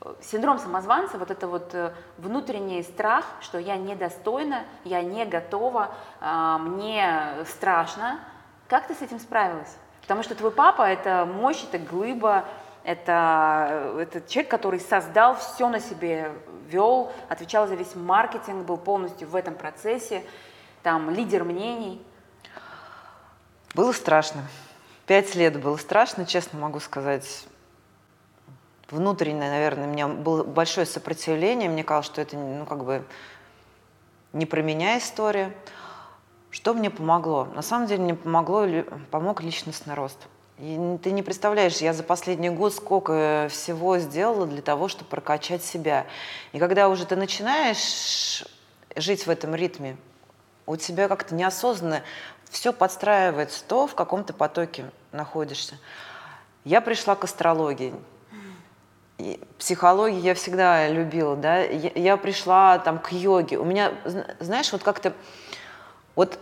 э, 0.00 0.14
синдром 0.20 0.60
самозванца, 0.60 1.18
вот 1.18 1.32
это 1.32 1.48
вот 1.48 1.74
э, 1.74 1.92
внутренний 2.16 2.82
страх, 2.84 3.24
что 3.40 3.58
я 3.58 3.76
недостойна, 3.76 4.60
я 4.84 5.02
не 5.02 5.24
готова, 5.24 5.90
а, 6.20 6.58
мне 6.58 7.44
страшно. 7.46 8.20
Как 8.68 8.86
ты 8.86 8.94
с 8.94 9.02
этим 9.02 9.18
справилась? 9.18 9.76
Потому 10.02 10.22
что 10.22 10.34
твой 10.34 10.52
папа– 10.52 10.82
это 10.82 11.26
мощь, 11.26 11.64
это 11.64 11.78
глыба, 11.78 12.44
это, 12.84 13.94
это 13.98 14.20
человек, 14.28 14.50
который 14.50 14.80
создал 14.80 15.36
все 15.36 15.68
на 15.68 15.80
себе, 15.80 16.32
вел, 16.68 17.12
отвечал 17.28 17.68
за 17.68 17.74
весь 17.74 17.94
маркетинг, 17.94 18.66
был 18.66 18.76
полностью 18.76 19.28
в 19.28 19.36
этом 19.36 19.54
процессе, 19.54 20.24
там, 20.82 21.10
лидер 21.10 21.44
мнений. 21.44 22.04
Было 23.74 23.92
страшно. 23.92 24.42
Пять 25.06 25.34
лет 25.34 25.60
было 25.60 25.76
страшно, 25.76 26.26
честно 26.26 26.58
могу 26.58 26.80
сказать. 26.80 27.46
Внутреннее, 28.90 29.50
наверное, 29.50 29.86
у 29.86 29.90
меня 29.90 30.08
было 30.08 30.44
большое 30.44 30.84
сопротивление. 30.84 31.70
Мне 31.70 31.82
казалось, 31.82 32.06
что 32.06 32.20
это, 32.20 32.36
ну, 32.36 32.66
как 32.66 32.84
бы 32.84 33.04
не 34.32 34.44
про 34.44 34.60
меня 34.60 34.98
история. 34.98 35.54
Что 36.50 36.74
мне 36.74 36.90
помогло? 36.90 37.46
На 37.54 37.62
самом 37.62 37.86
деле 37.86 38.02
мне 38.02 38.14
помогло, 38.14 38.66
помог 39.10 39.40
личностный 39.40 39.94
рост. 39.94 40.18
И 40.62 40.98
ты 41.02 41.10
не 41.10 41.24
представляешь, 41.24 41.78
я 41.78 41.92
за 41.92 42.04
последний 42.04 42.48
год 42.48 42.72
сколько 42.72 43.48
всего 43.50 43.98
сделала 43.98 44.46
для 44.46 44.62
того, 44.62 44.86
чтобы 44.86 45.10
прокачать 45.10 45.64
себя. 45.64 46.06
И 46.52 46.60
когда 46.60 46.88
уже 46.88 47.04
ты 47.04 47.16
начинаешь 47.16 48.44
жить 48.94 49.26
в 49.26 49.30
этом 49.30 49.56
ритме, 49.56 49.96
у 50.66 50.76
тебя 50.76 51.08
как-то 51.08 51.34
неосознанно 51.34 52.02
все 52.48 52.72
подстраивается, 52.72 53.64
то 53.66 53.88
в 53.88 53.96
каком-то 53.96 54.34
потоке 54.34 54.84
находишься. 55.10 55.80
Я 56.64 56.80
пришла 56.80 57.16
к 57.16 57.24
астрологии. 57.24 57.92
И 59.18 59.40
психологии 59.58 60.20
я 60.20 60.36
всегда 60.36 60.86
любила, 60.86 61.34
да. 61.34 61.58
Я, 61.58 61.90
я 61.96 62.16
пришла 62.16 62.78
там 62.78 63.00
к 63.00 63.10
йоге. 63.10 63.58
У 63.58 63.64
меня, 63.64 63.94
знаешь, 64.38 64.70
вот 64.70 64.84
как-то 64.84 65.12
вот 66.14 66.38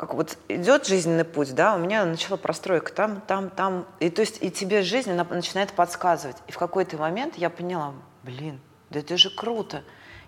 как 0.00 0.14
вот 0.14 0.38
идет 0.48 0.86
жизненный 0.86 1.26
путь, 1.26 1.54
да, 1.54 1.74
у 1.74 1.78
меня 1.78 2.06
начала 2.06 2.38
простройка 2.38 2.90
там, 2.90 3.20
там, 3.20 3.50
там, 3.50 3.86
и 3.98 4.08
то 4.08 4.22
есть 4.22 4.38
и 4.40 4.50
тебе 4.50 4.80
жизнь 4.80 5.12
она 5.12 5.24
начинает 5.24 5.74
подсказывать. 5.74 6.38
И 6.46 6.52
в 6.52 6.58
какой-то 6.58 6.96
момент 6.96 7.36
я 7.36 7.50
поняла, 7.50 7.92
блин, 8.22 8.62
да 8.88 9.00
это 9.00 9.18
же 9.18 9.28
круто, 9.28 9.82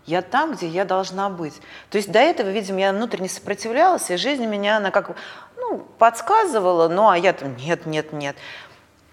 я 0.04 0.20
там, 0.20 0.52
где 0.52 0.68
я 0.68 0.84
должна 0.84 1.30
быть. 1.30 1.54
То 1.88 1.96
есть 1.96 2.12
до 2.12 2.18
этого, 2.18 2.50
видимо, 2.50 2.80
я 2.80 2.92
внутренне 2.92 3.30
сопротивлялась, 3.30 4.10
и 4.10 4.16
жизнь 4.18 4.44
меня, 4.44 4.76
она 4.76 4.90
как, 4.90 5.16
ну, 5.56 5.78
подсказывала, 5.98 6.88
ну, 6.88 7.08
а 7.08 7.16
я 7.16 7.32
там, 7.32 7.56
нет, 7.56 7.86
нет, 7.86 8.12
нет. 8.12 8.36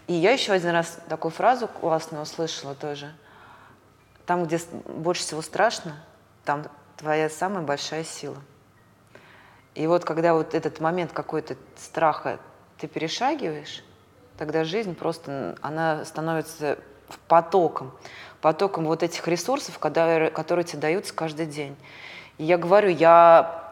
И 0.08 0.14
я 0.14 0.32
еще 0.32 0.52
один 0.52 0.72
раз 0.72 1.00
такую 1.08 1.32
фразу 1.32 1.70
классную 1.70 2.24
услышала 2.24 2.76
тоже. 2.76 3.14
Там, 4.26 4.44
где 4.44 4.60
больше 4.88 5.22
всего 5.22 5.42
страшно, 5.42 5.96
там 6.44 6.66
твоя 6.98 7.30
самая 7.30 7.64
большая 7.64 8.04
сила. 8.04 8.36
И 9.76 9.88
вот 9.88 10.06
когда 10.06 10.34
вот 10.34 10.56
этот 10.56 10.80
момент 10.80 11.12
какой-то 11.14 11.56
страха 11.78 12.40
ты 12.78 12.88
перешагиваешь, 12.88 13.84
тогда 14.38 14.64
жизнь 14.64 14.96
просто, 14.96 15.56
она 15.62 16.06
становится 16.06 16.78
потоком, 17.28 17.92
потоком 18.42 18.86
вот 18.86 19.04
этих 19.04 19.28
ресурсов, 19.28 19.80
которые, 19.80 20.32
тебе 20.32 20.80
даются 20.80 21.14
каждый 21.14 21.46
день. 21.46 21.76
И 22.38 22.46
я 22.46 22.58
говорю, 22.58 22.90
я 22.90 23.70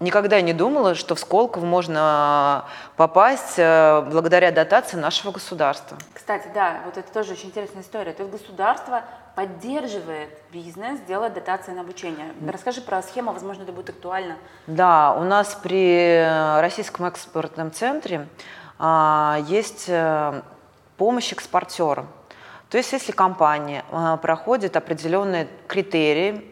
никогда 0.00 0.40
не 0.40 0.52
думала, 0.52 0.94
что 0.94 1.14
в 1.14 1.20
Сколково 1.20 1.64
можно 1.64 2.64
попасть 2.96 3.54
э, 3.58 4.02
благодаря 4.10 4.50
дотации 4.52 4.96
нашего 4.96 5.32
государства. 5.32 5.96
Кстати, 6.12 6.48
да, 6.52 6.80
вот 6.84 6.98
это 6.98 7.10
тоже 7.12 7.32
очень 7.32 7.48
интересная 7.48 7.82
история. 7.82 8.12
То 8.12 8.22
есть 8.22 8.32
государство 8.32 9.04
поддерживает 9.36 10.30
бизнес, 10.50 10.98
делает 11.00 11.34
дотации 11.34 11.72
на 11.72 11.82
обучение. 11.82 12.32
Расскажи 12.50 12.80
про 12.80 13.02
схему, 13.02 13.32
возможно, 13.32 13.62
это 13.64 13.72
будет 13.72 13.90
актуально. 13.90 14.36
Да, 14.66 15.12
у 15.12 15.24
нас 15.24 15.54
при 15.62 16.26
Российском 16.60 17.04
экспортном 17.04 17.70
центре 17.70 18.28
а, 18.78 19.38
есть 19.46 19.86
а, 19.90 20.42
помощь 20.96 21.32
экспортерам. 21.32 22.08
То 22.70 22.78
есть 22.78 22.90
если 22.92 23.12
компания 23.12 23.84
а, 23.92 24.16
проходит 24.16 24.74
определенные 24.74 25.48
критерии 25.68 26.42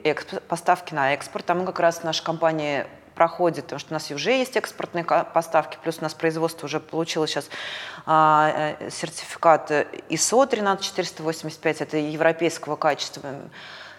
поставки 0.47 0.92
на 0.92 1.14
экспорт, 1.14 1.49
а 1.51 1.55
мы 1.55 1.64
как 1.64 1.81
раз 1.81 2.03
наша 2.03 2.23
компания 2.23 2.87
проходит, 3.14 3.64
потому 3.64 3.81
что 3.81 3.92
у 3.92 3.94
нас 3.94 4.11
уже 4.11 4.33
есть 4.33 4.57
экспортные 4.57 5.05
поставки, 5.05 5.79
плюс 5.83 5.98
у 6.00 6.03
нас 6.03 6.14
производство 6.14 6.66
уже 6.66 6.81
получило 6.81 7.27
сейчас 7.27 7.48
а, 8.07 8.74
э, 8.79 8.90
сертификат 8.90 9.70
ISO 10.11 10.46
13485, 10.46 11.81
это 11.81 11.96
европейского 11.96 12.77
качества. 12.77 13.22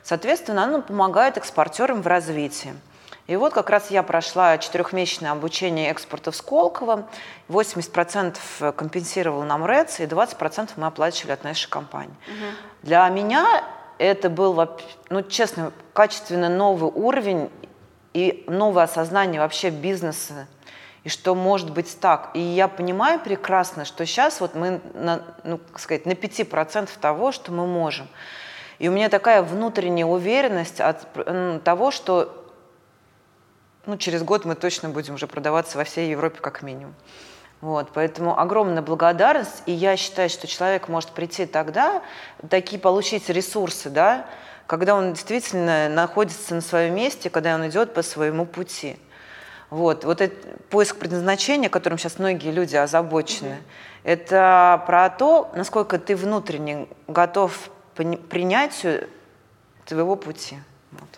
Соответственно, 0.03 0.63
оно 0.63 0.81
помогает 0.81 1.37
экспортерам 1.37 2.01
в 2.01 2.07
развитии. 2.07 2.73
И 3.27 3.35
вот 3.37 3.53
как 3.53 3.71
раз 3.71 3.89
я 3.89 4.03
прошла 4.03 4.57
четырехмесячное 4.59 5.31
обучение 5.31 5.89
экспорта 5.89 6.29
в 6.29 6.35
Сколково. 6.35 7.07
80% 7.49 8.71
компенсировал 8.73 9.41
нам 9.43 9.65
РЭЦ, 9.65 10.01
и 10.01 10.03
20% 10.03 10.71
мы 10.75 10.87
оплачивали 10.87 11.31
от 11.31 11.43
нашей 11.43 11.67
компании. 11.69 12.13
Угу. 12.27 12.45
Для 12.83 13.09
меня 13.09 13.63
это 13.97 14.29
был, 14.29 14.69
ну, 15.09 15.23
честно, 15.23 15.71
качественно 15.93 16.49
новый 16.49 16.91
уровень 16.91 17.49
и 18.15 18.45
новое 18.47 18.85
осознание 18.85 19.41
вообще 19.41 19.69
бизнеса, 19.69 20.47
и 21.03 21.09
что 21.09 21.35
может 21.35 21.71
быть 21.71 21.99
так. 21.99 22.31
И 22.33 22.39
я 22.39 22.69
понимаю 22.69 23.19
прекрасно, 23.19 23.83
что 23.83 24.05
сейчас 24.05 24.39
вот 24.39 24.55
мы, 24.55 24.79
на, 24.93 25.21
ну, 25.43 25.59
сказать, 25.75 26.05
на 26.05 26.13
5% 26.13 26.89
того, 27.01 27.33
что 27.33 27.51
мы 27.51 27.67
можем. 27.67 28.07
И 28.79 28.87
у 28.87 28.93
меня 28.93 29.09
такая 29.09 29.43
внутренняя 29.43 30.05
уверенность 30.05 30.79
от 30.79 31.05
того, 31.65 31.91
что 31.91 32.53
ну, 33.85 33.97
через 33.97 34.23
год 34.23 34.45
мы 34.45 34.55
точно 34.55 34.87
будем 34.87 35.15
уже 35.15 35.27
продаваться 35.27 35.77
во 35.77 35.83
всей 35.83 36.09
Европе 36.09 36.39
как 36.39 36.61
минимум. 36.61 36.95
Вот, 37.59 37.89
поэтому 37.93 38.39
огромная 38.39 38.81
благодарность, 38.81 39.63
и 39.65 39.73
я 39.73 39.97
считаю, 39.97 40.29
что 40.29 40.47
человек 40.47 40.87
может 40.87 41.09
прийти 41.09 41.45
тогда, 41.45 42.01
такие 42.49 42.79
получить 42.79 43.27
ресурсы, 43.27 43.89
да, 43.89 44.25
когда 44.67 44.95
он 44.95 45.13
действительно 45.13 45.89
находится 45.89 46.55
на 46.55 46.61
своем 46.61 46.95
месте, 46.95 47.29
когда 47.29 47.55
он 47.55 47.67
идет 47.67 47.93
по 47.93 48.01
своему 48.01 48.45
пути. 48.45 48.97
Вот, 49.69 50.03
вот 50.03 50.21
этот 50.21 50.67
поиск 50.69 50.97
предназначения, 50.97 51.69
которым 51.69 51.97
сейчас 51.97 52.19
многие 52.19 52.51
люди 52.51 52.75
озабочены, 52.75 53.47
mm-hmm. 53.47 53.61
это 54.03 54.83
про 54.85 55.09
то, 55.09 55.51
насколько 55.55 55.97
ты 55.97 56.15
внутренне 56.15 56.87
готов 57.07 57.69
принятию 57.95 59.09
твоего 59.85 60.15
пути. 60.15 60.57
Вот. 60.91 61.09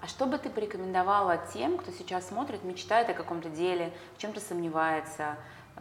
А 0.00 0.06
что 0.06 0.26
бы 0.26 0.38
ты 0.38 0.48
порекомендовала 0.48 1.38
тем, 1.52 1.76
кто 1.76 1.92
сейчас 1.92 2.28
смотрит, 2.28 2.64
мечтает 2.64 3.10
о 3.10 3.14
каком-то 3.14 3.50
деле, 3.50 3.92
в 4.16 4.20
чем-то 4.20 4.40
сомневается, 4.40 5.36
э, 5.76 5.80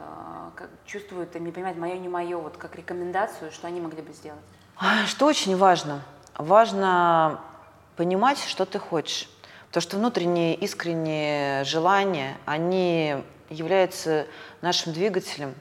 как 0.55 0.69
чувствует, 0.86 1.34
не 1.39 1.51
понимает, 1.51 1.77
мое, 1.77 1.97
не 1.97 2.10
мое, 2.10 2.38
вот 2.38 2.58
как 2.58 2.75
рекомендацию, 2.75 3.51
что 3.51 3.67
они 3.67 3.79
могли 3.79 4.01
бы 4.01 4.12
сделать? 4.12 4.41
Что 5.08 5.25
очень 5.25 5.55
важно– 5.55 6.01
важно 6.39 7.41
понимать, 7.95 8.39
что 8.39 8.65
ты 8.65 8.80
хочешь. 8.80 9.30
Потому 9.67 9.82
что 9.82 9.97
внутренние 9.97 10.56
искренние 10.56 11.63
желания, 11.63 12.38
они 12.45 13.17
являются 13.49 14.25
нашим 14.62 14.93
двигателем. 14.93 15.54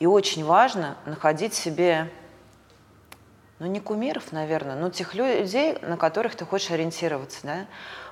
И 0.00 0.06
очень 0.06 0.44
важно 0.44 0.96
находить 1.06 1.54
себе, 1.54 2.10
ну 3.58 3.66
не 3.66 3.80
кумиров, 3.80 4.32
наверное, 4.32 4.76
но 4.76 4.90
тех 4.90 5.14
людей, 5.14 5.78
на 5.80 5.96
которых 5.96 6.34
ты 6.34 6.44
хочешь 6.44 6.70
ориентироваться. 6.70 7.38
Да? 7.44 7.66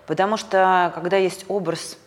Потому 0.06 0.36
что 0.36 0.92
когда 0.94 1.16
есть 1.16 1.44
образ 1.48 1.98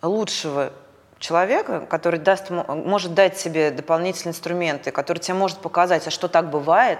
лучшего 0.00 0.72
человека, 1.18 1.80
который 1.80 2.20
даст, 2.20 2.50
может 2.50 3.14
дать 3.14 3.36
себе 3.38 3.70
дополнительные 3.70 4.32
инструменты, 4.32 4.92
который 4.92 5.18
тебе 5.18 5.34
может 5.34 5.58
показать, 5.58 6.06
а 6.06 6.10
что 6.10 6.28
так 6.28 6.48
бывает, 6.48 6.98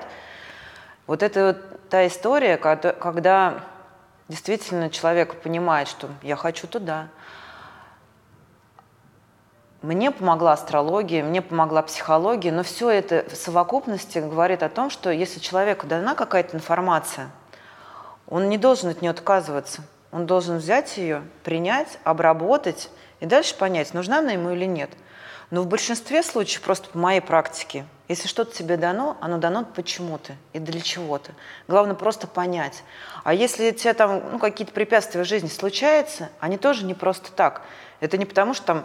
вот 1.07 1.23
это 1.23 1.47
вот 1.47 1.89
та 1.89 2.07
история, 2.07 2.57
когда 2.57 3.65
действительно 4.29 4.91
человек 4.91 5.41
понимает, 5.43 5.89
что 5.89 6.09
я 6.23 6.37
хочу 6.37 6.67
туда. 6.67 7.09
Мне 9.83 10.13
помогла 10.13 10.53
астрология, 10.53 11.25
мне 11.25 11.43
помогла 11.43 11.83
психология, 11.83 12.53
но 12.53 12.63
все 12.63 12.89
это 12.89 13.25
в 13.29 13.35
совокупности 13.35 14.19
говорит 14.19 14.63
о 14.63 14.69
том, 14.69 14.91
что 14.91 15.11
если 15.11 15.41
человеку 15.41 15.89
дана 15.89 16.15
какая-то 16.15 16.57
информация, 16.57 17.31
он 18.29 18.49
не 18.49 18.59
должен 18.59 18.91
от 18.91 19.03
нее 19.03 19.11
отказываться. 19.11 19.83
Он 20.13 20.27
должен 20.27 20.59
взять 20.59 20.99
ее, 20.99 21.23
принять, 21.43 21.99
обработать 22.05 22.91
и 23.21 23.27
дальше 23.27 23.57
понять, 23.57 23.95
нужна 23.95 24.19
она 24.19 24.33
ему 24.33 24.51
или 24.51 24.67
нет. 24.67 24.91
Но 25.53 25.61
в 25.61 25.67
большинстве 25.67 26.23
случаев, 26.23 26.63
просто 26.63 26.89
по 26.89 26.97
моей 26.97 27.21
практике, 27.21 27.85
если 28.09 28.27
что-то 28.27 28.57
тебе 28.57 28.79
дано, 28.79 29.19
оно 29.21 29.37
дано 29.37 29.67
почему-то 29.67 30.33
и 30.55 30.59
для 30.59 30.81
чего-то. 30.81 31.33
Главное 31.69 31.95
просто 31.95 32.27
понять. 32.27 32.83
А 33.23 33.35
если 33.35 33.69
у 33.69 33.75
тебя 33.75 33.93
там 33.93 34.23
ну, 34.33 34.39
какие-то 34.39 34.73
препятствия 34.73 35.23
в 35.23 35.27
жизни 35.27 35.49
случаются, 35.49 36.31
они 36.41 36.57
тоже 36.57 36.87
не 36.87 36.95
просто 36.95 37.31
так. 37.33 37.61
Это 38.01 38.17
не 38.17 38.25
потому, 38.25 38.55
что 38.55 38.65
там 38.65 38.85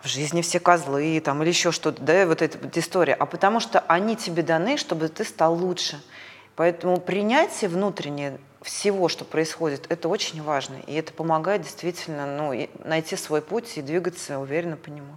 в 0.00 0.08
жизни 0.08 0.40
все 0.40 0.58
козлы 0.58 1.20
там, 1.22 1.42
или 1.42 1.50
еще 1.50 1.70
что-то, 1.70 2.00
да, 2.00 2.24
вот 2.24 2.40
эта 2.40 2.56
вот 2.56 2.74
история, 2.78 3.12
а 3.12 3.26
потому 3.26 3.60
что 3.60 3.80
они 3.88 4.16
тебе 4.16 4.42
даны, 4.42 4.78
чтобы 4.78 5.08
ты 5.08 5.22
стал 5.22 5.54
лучше. 5.54 6.00
Поэтому 6.56 6.98
принятие 6.98 7.68
внутреннее 7.68 8.40
всего, 8.62 9.10
что 9.10 9.26
происходит, 9.26 9.84
это 9.90 10.08
очень 10.08 10.42
важно. 10.42 10.76
И 10.86 10.94
это 10.94 11.12
помогает 11.12 11.60
действительно 11.60 12.24
ну, 12.24 12.68
найти 12.86 13.16
свой 13.16 13.42
путь 13.42 13.76
и 13.76 13.82
двигаться 13.82 14.38
уверенно 14.38 14.78
по 14.78 14.88
нему. 14.88 15.14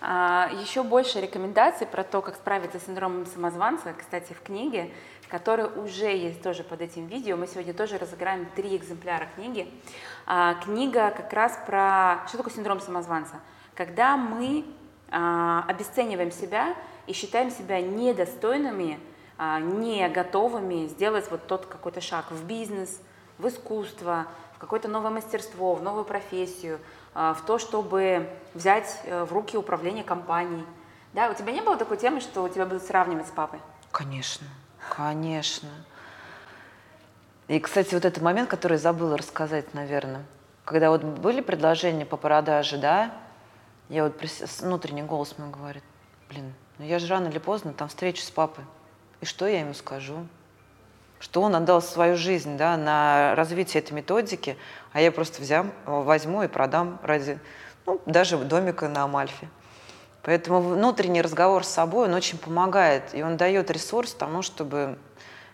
А, 0.00 0.50
еще 0.62 0.82
больше 0.82 1.20
рекомендаций 1.20 1.86
про 1.86 2.04
то, 2.04 2.22
как 2.22 2.36
справиться 2.36 2.78
с 2.78 2.86
синдромом 2.86 3.26
самозванца, 3.26 3.92
кстати, 3.92 4.32
в 4.32 4.40
книге, 4.40 4.90
которая 5.28 5.68
уже 5.68 6.06
есть 6.06 6.42
тоже 6.42 6.64
под 6.64 6.80
этим 6.80 7.06
видео. 7.06 7.36
Мы 7.36 7.46
сегодня 7.46 7.74
тоже 7.74 7.98
разыграем 7.98 8.46
три 8.56 8.76
экземпляра 8.76 9.28
книги. 9.34 9.70
А, 10.26 10.54
книга 10.54 11.10
как 11.10 11.32
раз 11.32 11.58
про... 11.66 12.26
Что 12.28 12.38
такое 12.38 12.54
синдром 12.54 12.80
самозванца? 12.80 13.40
Когда 13.74 14.16
мы 14.16 14.64
а, 15.10 15.64
обесцениваем 15.68 16.30
себя 16.30 16.74
и 17.06 17.12
считаем 17.12 17.50
себя 17.50 17.80
недостойными, 17.80 18.98
не 19.62 20.06
готовыми 20.10 20.86
сделать 20.88 21.30
вот 21.30 21.46
тот 21.46 21.64
какой-то 21.64 22.02
шаг 22.02 22.30
в 22.30 22.44
бизнес, 22.44 23.00
в 23.38 23.48
искусство, 23.48 24.26
в 24.54 24.58
какое-то 24.58 24.86
новое 24.86 25.10
мастерство, 25.10 25.74
в 25.74 25.82
новую 25.82 26.04
профессию– 26.04 26.78
в 27.14 27.38
то, 27.46 27.58
чтобы 27.58 28.28
взять 28.54 29.00
э, 29.04 29.24
в 29.24 29.32
руки 29.32 29.56
управление 29.56 30.04
компанией. 30.04 30.64
Да, 31.12 31.30
у 31.30 31.34
тебя 31.34 31.52
не 31.52 31.60
было 31.60 31.76
такой 31.76 31.96
темы, 31.96 32.20
что 32.20 32.48
тебя 32.48 32.66
будут 32.66 32.84
сравнивать 32.84 33.26
с 33.26 33.30
папой? 33.30 33.60
Конечно, 33.90 34.46
конечно. 34.94 35.68
И, 37.48 37.58
кстати, 37.58 37.94
вот 37.94 38.04
этот 38.04 38.22
момент, 38.22 38.48
который 38.48 38.78
забыла 38.78 39.18
рассказать, 39.18 39.74
наверное. 39.74 40.24
Когда 40.64 40.90
вот 40.90 41.02
были 41.02 41.40
предложения 41.40 42.06
по 42.06 42.16
продаже, 42.16 42.78
да, 42.78 43.12
я 43.88 44.04
вот 44.04 44.14
внутренний 44.60 45.02
голос 45.02 45.36
мой 45.36 45.50
говорит, 45.50 45.82
блин, 46.28 46.54
ну 46.78 46.84
я 46.84 47.00
же 47.00 47.08
рано 47.08 47.26
или 47.26 47.38
поздно 47.38 47.72
там 47.72 47.88
встречу 47.88 48.22
с 48.22 48.30
папой. 48.30 48.64
И 49.20 49.26
что 49.26 49.48
я 49.48 49.60
ему 49.60 49.74
скажу? 49.74 50.28
Что 51.20 51.42
он 51.42 51.54
отдал 51.54 51.82
свою 51.82 52.16
жизнь 52.16 52.56
да, 52.56 52.76
на 52.76 53.34
развитие 53.36 53.82
этой 53.82 53.92
методики, 53.92 54.56
а 54.92 55.00
я 55.00 55.12
просто 55.12 55.42
взял, 55.42 55.66
возьму 55.84 56.42
и 56.42 56.48
продам 56.48 56.98
ради 57.02 57.38
ну, 57.86 58.00
даже 58.06 58.38
домика 58.38 58.88
на 58.88 59.04
Амальфе. 59.04 59.48
Поэтому 60.22 60.60
внутренний 60.60 61.22
разговор 61.22 61.64
с 61.64 61.68
собой, 61.68 62.08
он 62.08 62.14
очень 62.14 62.38
помогает, 62.38 63.14
и 63.14 63.22
он 63.22 63.36
дает 63.36 63.70
ресурс 63.70 64.14
тому, 64.14 64.42
чтобы 64.42 64.98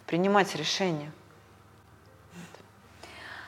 принимать 0.06 0.54
решения. 0.54 1.12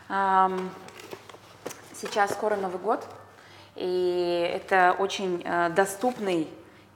Сейчас 0.09 2.33
скоро 2.33 2.57
Новый 2.57 2.78
год, 2.78 3.07
и 3.74 4.50
это 4.54 4.94
очень 4.98 5.42
э, 5.44 5.70
доступный 5.70 6.48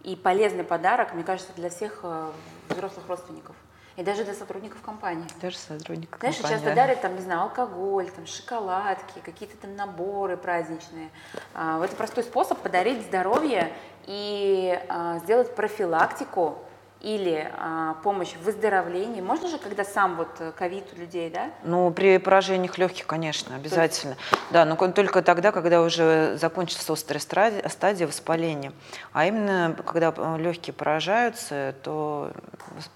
и 0.02 0.16
полезный 0.16 0.64
подарок, 0.64 1.12
мне 1.12 1.24
кажется, 1.24 1.52
для 1.56 1.70
всех 1.70 2.00
э, 2.02 2.30
взрослых 2.68 3.06
родственников 3.08 3.54
и 3.96 4.02
даже 4.02 4.24
для 4.24 4.34
сотрудников 4.34 4.80
компании. 4.82 5.26
Даже 5.40 5.56
сотрудников 5.56 6.20
Знаешь, 6.20 6.36
компании. 6.36 6.56
часто 6.56 6.74
дарят 6.74 7.00
там, 7.00 7.14
не 7.14 7.20
знаю, 7.20 7.42
алкоголь, 7.42 8.10
там, 8.10 8.26
шоколадки, 8.26 9.18
какие-то 9.24 9.56
там 9.56 9.76
наборы 9.76 10.36
праздничные. 10.36 11.10
А, 11.54 11.84
это 11.84 11.94
простой 11.96 12.24
способ 12.24 12.58
подарить 12.58 13.02
здоровье 13.02 13.72
и 14.06 14.80
а, 14.88 15.18
сделать 15.18 15.54
профилактику 15.54 16.58
или 17.02 17.50
а, 17.58 17.94
помощь 18.04 18.34
в 18.34 18.44
выздоровлении. 18.44 19.20
Можно 19.20 19.48
же, 19.48 19.58
когда 19.58 19.84
сам 19.84 20.16
вот 20.16 20.28
э, 20.38 20.52
ковид 20.56 20.84
у 20.94 21.00
людей, 21.00 21.30
да? 21.30 21.50
Ну, 21.64 21.90
при 21.90 22.18
поражениях 22.18 22.78
легких, 22.78 23.06
конечно, 23.06 23.56
обязательно. 23.56 24.16
есть... 24.30 24.42
Да, 24.52 24.64
но 24.64 24.76
только 24.76 25.20
тогда, 25.22 25.50
когда 25.50 25.82
уже 25.82 26.36
закончится 26.36 26.92
острая 26.92 27.68
стадия 27.68 28.06
воспаления. 28.06 28.72
А 29.12 29.26
именно, 29.26 29.76
когда 29.84 30.14
э, 30.16 30.38
легкие 30.38 30.74
поражаются, 30.74 31.74
то 31.82 32.30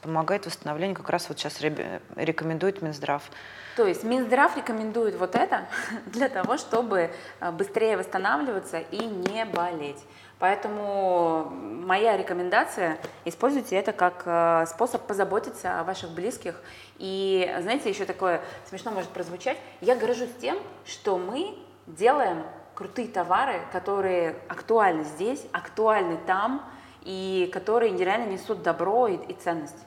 помогает 0.03 0.47
восстановлению 0.47 0.97
как 0.97 1.11
раз 1.11 1.29
вот 1.29 1.39
сейчас 1.39 1.61
рекомендует 1.61 2.83
Минздрав. 2.83 3.23
То 3.77 3.87
есть 3.87 4.05
Минздрав 4.05 4.57
рекомендует 4.57 5.17
вот 5.17 5.35
это 5.35 5.67
для 6.07 6.29
того, 6.29 6.57
чтобы 6.57 7.11
э, 7.41 7.51
быстрее 7.51 7.97
восстанавливаться 7.97 8.79
и 8.79 9.05
не 9.05 9.45
болеть. 9.45 10.03
Поэтому 10.39 11.51
моя 11.51 12.17
рекомендация, 12.17 12.99
используйте 13.25 13.77
это 13.77 13.93
как 13.93 14.23
э, 14.27 14.67
способ 14.67 15.07
позаботиться 15.07 15.81
о 15.81 15.85
ваших 15.85 16.11
близких. 16.11 16.61
И 16.99 17.51
знаете, 17.63 17.89
еще 17.89 18.05
такое 18.05 18.43
смешно 18.69 18.91
может 18.91 19.09
прозвучать, 19.11 19.57
я 19.81 19.97
горжусь 19.97 20.35
тем, 20.41 20.59
что 20.85 21.17
мы 21.17 21.57
делаем 21.87 22.45
крутые 22.75 23.09
товары, 23.09 23.63
которые 23.73 24.37
актуальны 24.49 25.05
здесь, 25.05 25.43
актуальны 25.53 26.19
там, 26.27 26.63
и 27.03 27.49
которые 27.53 27.93
нереально 27.93 28.31
несут 28.31 28.63
добро 28.63 29.09
и, 29.09 29.17
и 29.17 29.33
ценность. 29.33 29.87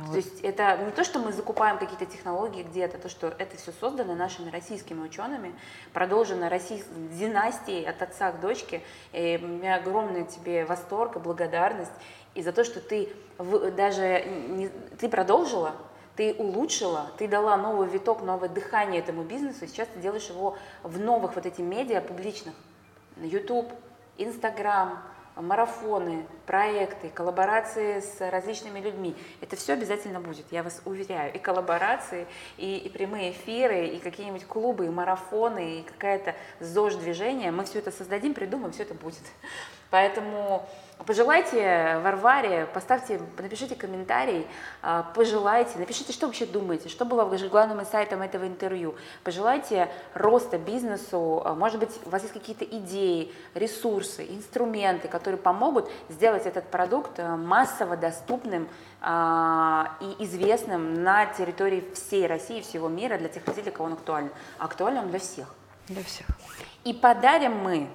Вот. 0.00 0.12
То 0.12 0.16
есть 0.16 0.40
это 0.40 0.76
не 0.78 0.90
то, 0.90 1.04
что 1.04 1.18
мы 1.18 1.32
закупаем 1.32 1.78
какие-то 1.78 2.06
технологии 2.06 2.62
где-то, 2.62 2.98
то, 2.98 3.08
что 3.08 3.28
это 3.38 3.56
все 3.56 3.72
создано 3.72 4.14
нашими 4.14 4.50
российскими 4.50 5.00
учеными, 5.00 5.54
продолжено 5.92 6.48
российской 6.48 6.94
династией 7.18 7.84
от 7.84 8.02
отца 8.02 8.32
к 8.32 8.40
дочке. 8.40 8.82
И 9.12 9.38
у 9.42 9.46
меня 9.46 9.76
огромный 9.76 10.24
тебе 10.24 10.64
восторг 10.64 11.16
и 11.16 11.18
благодарность 11.18 11.92
и 12.34 12.42
за 12.42 12.52
то, 12.52 12.64
что 12.64 12.80
ты 12.80 13.08
в, 13.38 13.70
даже 13.70 14.24
не, 14.24 14.68
ты 14.98 15.08
продолжила, 15.08 15.74
ты 16.16 16.34
улучшила, 16.34 17.10
ты 17.18 17.28
дала 17.28 17.56
новый 17.56 17.88
виток, 17.88 18.22
новое 18.22 18.48
дыхание 18.48 19.00
этому 19.00 19.22
бизнесу, 19.22 19.64
и 19.64 19.68
сейчас 19.68 19.88
ты 19.88 20.00
делаешь 20.00 20.28
его 20.28 20.56
в 20.82 20.98
новых 20.98 21.34
вот 21.34 21.46
этих 21.46 21.60
медиа 21.60 22.00
публичных. 22.00 22.54
YouTube, 23.16 23.72
Instagram, 24.18 24.98
марафоны, 25.36 26.26
проекты, 26.46 27.10
коллаборации 27.10 28.00
с 28.00 28.20
различными 28.30 28.80
людьми. 28.80 29.16
Это 29.40 29.56
все 29.56 29.72
обязательно 29.72 30.20
будет, 30.20 30.46
я 30.50 30.62
вас 30.62 30.80
уверяю. 30.84 31.32
И 31.34 31.38
коллаборации, 31.38 32.26
и, 32.56 32.78
и 32.78 32.88
прямые 32.88 33.32
эфиры, 33.32 33.86
и 33.88 33.98
какие-нибудь 33.98 34.46
клубы, 34.46 34.86
и 34.86 34.88
марафоны, 34.88 35.80
и 35.80 35.82
какая-то 35.82 36.34
ЗОЖ-движение. 36.60 37.50
Мы 37.50 37.64
все 37.64 37.80
это 37.80 37.90
создадим, 37.90 38.34
придумаем, 38.34 38.72
все 38.72 38.84
это 38.84 38.94
будет. 38.94 39.22
Поэтому 39.94 40.66
Пожелайте 41.06 42.00
Варваре, 42.02 42.66
поставьте, 42.72 43.20
напишите 43.36 43.74
комментарий, 43.74 44.46
а, 44.80 45.02
пожелайте, 45.14 45.78
напишите, 45.78 46.12
что 46.12 46.26
вообще 46.26 46.46
думаете, 46.46 46.88
что 46.88 47.04
было 47.04 47.24
главным 47.48 47.80
инсайтом 47.80 48.22
этого 48.22 48.46
интервью. 48.46 48.94
Пожелайте 49.22 49.90
роста 50.14 50.56
бизнесу, 50.56 51.42
а, 51.44 51.54
может 51.54 51.78
быть, 51.78 51.90
у 52.06 52.10
вас 52.10 52.22
есть 52.22 52.32
какие-то 52.32 52.64
идеи, 52.64 53.32
ресурсы, 53.54 54.24
инструменты, 54.24 55.08
которые 55.08 55.38
помогут 55.38 55.90
сделать 56.08 56.46
этот 56.46 56.70
продукт 56.70 57.18
а, 57.18 57.36
массово 57.36 57.96
доступным 57.96 58.68
и 59.02 60.16
известным 60.20 61.02
на 61.04 61.26
территории 61.26 61.84
всей 61.94 62.26
России, 62.26 62.62
всего 62.62 62.88
мира, 62.88 63.18
для 63.18 63.28
тех 63.28 63.46
людей, 63.46 63.62
для 63.62 63.72
кого 63.72 63.86
он 63.86 63.92
актуален. 63.92 64.30
Актуален 64.58 64.98
он 65.00 65.10
для 65.10 65.18
всех. 65.18 65.46
Для 65.88 66.02
всех. 66.02 66.26
И 66.84 66.94
подарим 66.94 67.58
мы 67.58 67.88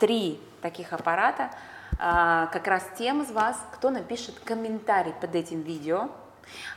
три 0.00 0.40
таких 0.58 0.92
аппарата 0.92 1.50
а, 1.98 2.46
как 2.46 2.66
раз 2.66 2.84
тем 2.96 3.22
из 3.22 3.30
вас, 3.30 3.56
кто 3.72 3.90
напишет 3.90 4.38
комментарий 4.40 5.12
под 5.20 5.34
этим 5.34 5.62
видео. 5.62 6.08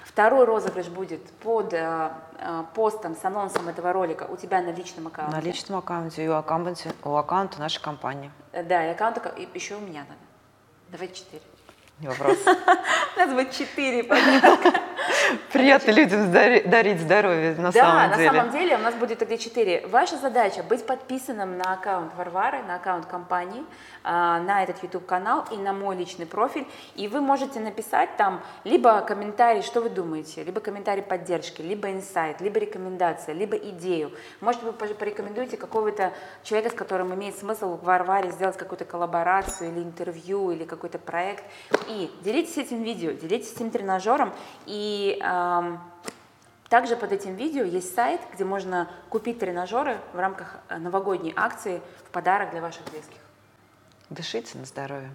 Второй 0.04 0.46
розыгрыш 0.46 0.88
будет 0.88 1.26
под 1.40 1.74
э, 1.74 2.12
постом 2.74 3.16
с 3.16 3.24
анонсом 3.24 3.70
этого 3.70 3.94
ролика 3.94 4.28
у 4.30 4.36
тебя 4.36 4.62
на 4.62 4.72
личном 4.72 5.08
аккаунте. 5.08 5.38
На 5.38 5.40
личном 5.40 5.78
аккаунте 5.80 6.26
и 6.26 6.28
у 6.28 6.34
аккаунта, 6.34 6.94
у 7.06 7.16
аккаунта 7.16 7.60
нашей 7.60 7.82
компании. 7.82 8.30
Да, 8.52 8.86
и 8.86 8.90
аккаунт 8.90 9.20
еще 9.54 9.76
у 9.76 9.80
меня 9.80 10.02
надо. 10.02 10.20
Давай 10.90 11.08
четыре. 11.08 11.42
Не 12.00 12.10
вопрос. 12.10 12.38
У 13.16 13.20
нас 13.20 13.32
будет 13.32 13.52
четыре 13.52 14.04
подарка. 14.04 14.82
Приятно 15.52 15.92
людям 15.92 16.32
дарить 16.32 17.02
здоровье 17.02 17.56
на 17.56 17.72
да, 17.72 17.82
самом 17.82 18.18
деле. 18.18 18.30
Да, 18.30 18.34
на 18.34 18.40
самом 18.40 18.52
деле 18.52 18.76
у 18.76 18.80
нас 18.80 18.96
будет 18.96 19.20
тогда 19.20 19.38
четыре. 19.38 19.86
Ваша 19.88 20.18
задача 20.18 20.64
быть 20.64 20.86
подписанным 20.86 21.58
на 21.58 21.74
аккаунт 21.74 22.14
Варвары, 22.16 22.62
на 22.64 22.76
аккаунт 22.76 23.06
компании, 23.06 23.64
а, 24.04 24.40
на 24.40 24.64
этот 24.64 24.82
YouTube-канал 24.84 25.46
и 25.52 25.58
на 25.58 25.74
мой 25.74 25.96
личный 25.96 26.26
профиль. 26.26 26.68
И 26.96 27.08
вы 27.08 27.22
можете 27.22 27.60
написать 27.60 28.16
там 28.18 28.42
либо 28.64 29.02
комментарий, 29.02 29.62
что 29.62 29.82
вы 29.82 29.90
думаете, 29.90 30.44
либо 30.44 30.60
комментарий 30.60 31.04
поддержки, 31.04 31.62
либо 31.62 31.92
инсайт, 31.92 32.42
либо 32.42 32.60
рекомендация, 32.60 33.34
либо 33.34 33.58
идею. 33.58 34.12
Может, 34.40 34.64
вы 34.64 34.74
порекомендуете 34.74 35.58
какого-то 35.58 36.14
человека, 36.44 36.74
с 36.76 36.78
которым 36.78 37.14
имеет 37.14 37.38
смысл 37.38 37.78
в 37.78 37.84
Варваре 37.84 38.32
сделать 38.32 38.58
какую-то 38.58 38.86
коллаборацию 38.86 39.72
или 39.72 39.80
интервью, 39.80 40.52
или 40.52 40.64
какой-то 40.64 40.98
проект. 40.98 41.44
И 41.88 42.12
делитесь 42.22 42.58
этим 42.58 42.84
видео, 42.84 43.12
делитесь 43.12 43.54
этим 43.54 43.72
тренажером. 43.72 44.34
И 44.66 44.91
и 44.92 45.18
также 46.70 46.96
под 46.96 47.12
этим 47.12 47.36
видео 47.36 47.64
есть 47.64 47.94
сайт, 47.94 48.22
где 48.34 48.46
можно 48.46 48.90
купить 49.10 49.40
тренажеры 49.40 50.00
в 50.14 50.20
рамках 50.20 50.56
э, 50.70 50.78
новогодней 50.78 51.34
акции 51.36 51.82
в 52.08 52.12
подарок 52.12 52.52
для 52.52 52.62
ваших 52.62 52.86
близких. 52.86 53.20
Дышите 54.10 54.58
на 54.58 54.64
здоровье. 54.64 55.12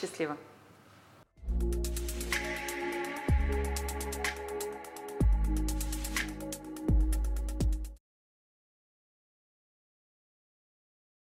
Счастливо. 0.00 0.36
thank 1.60 1.74
you 1.74 1.83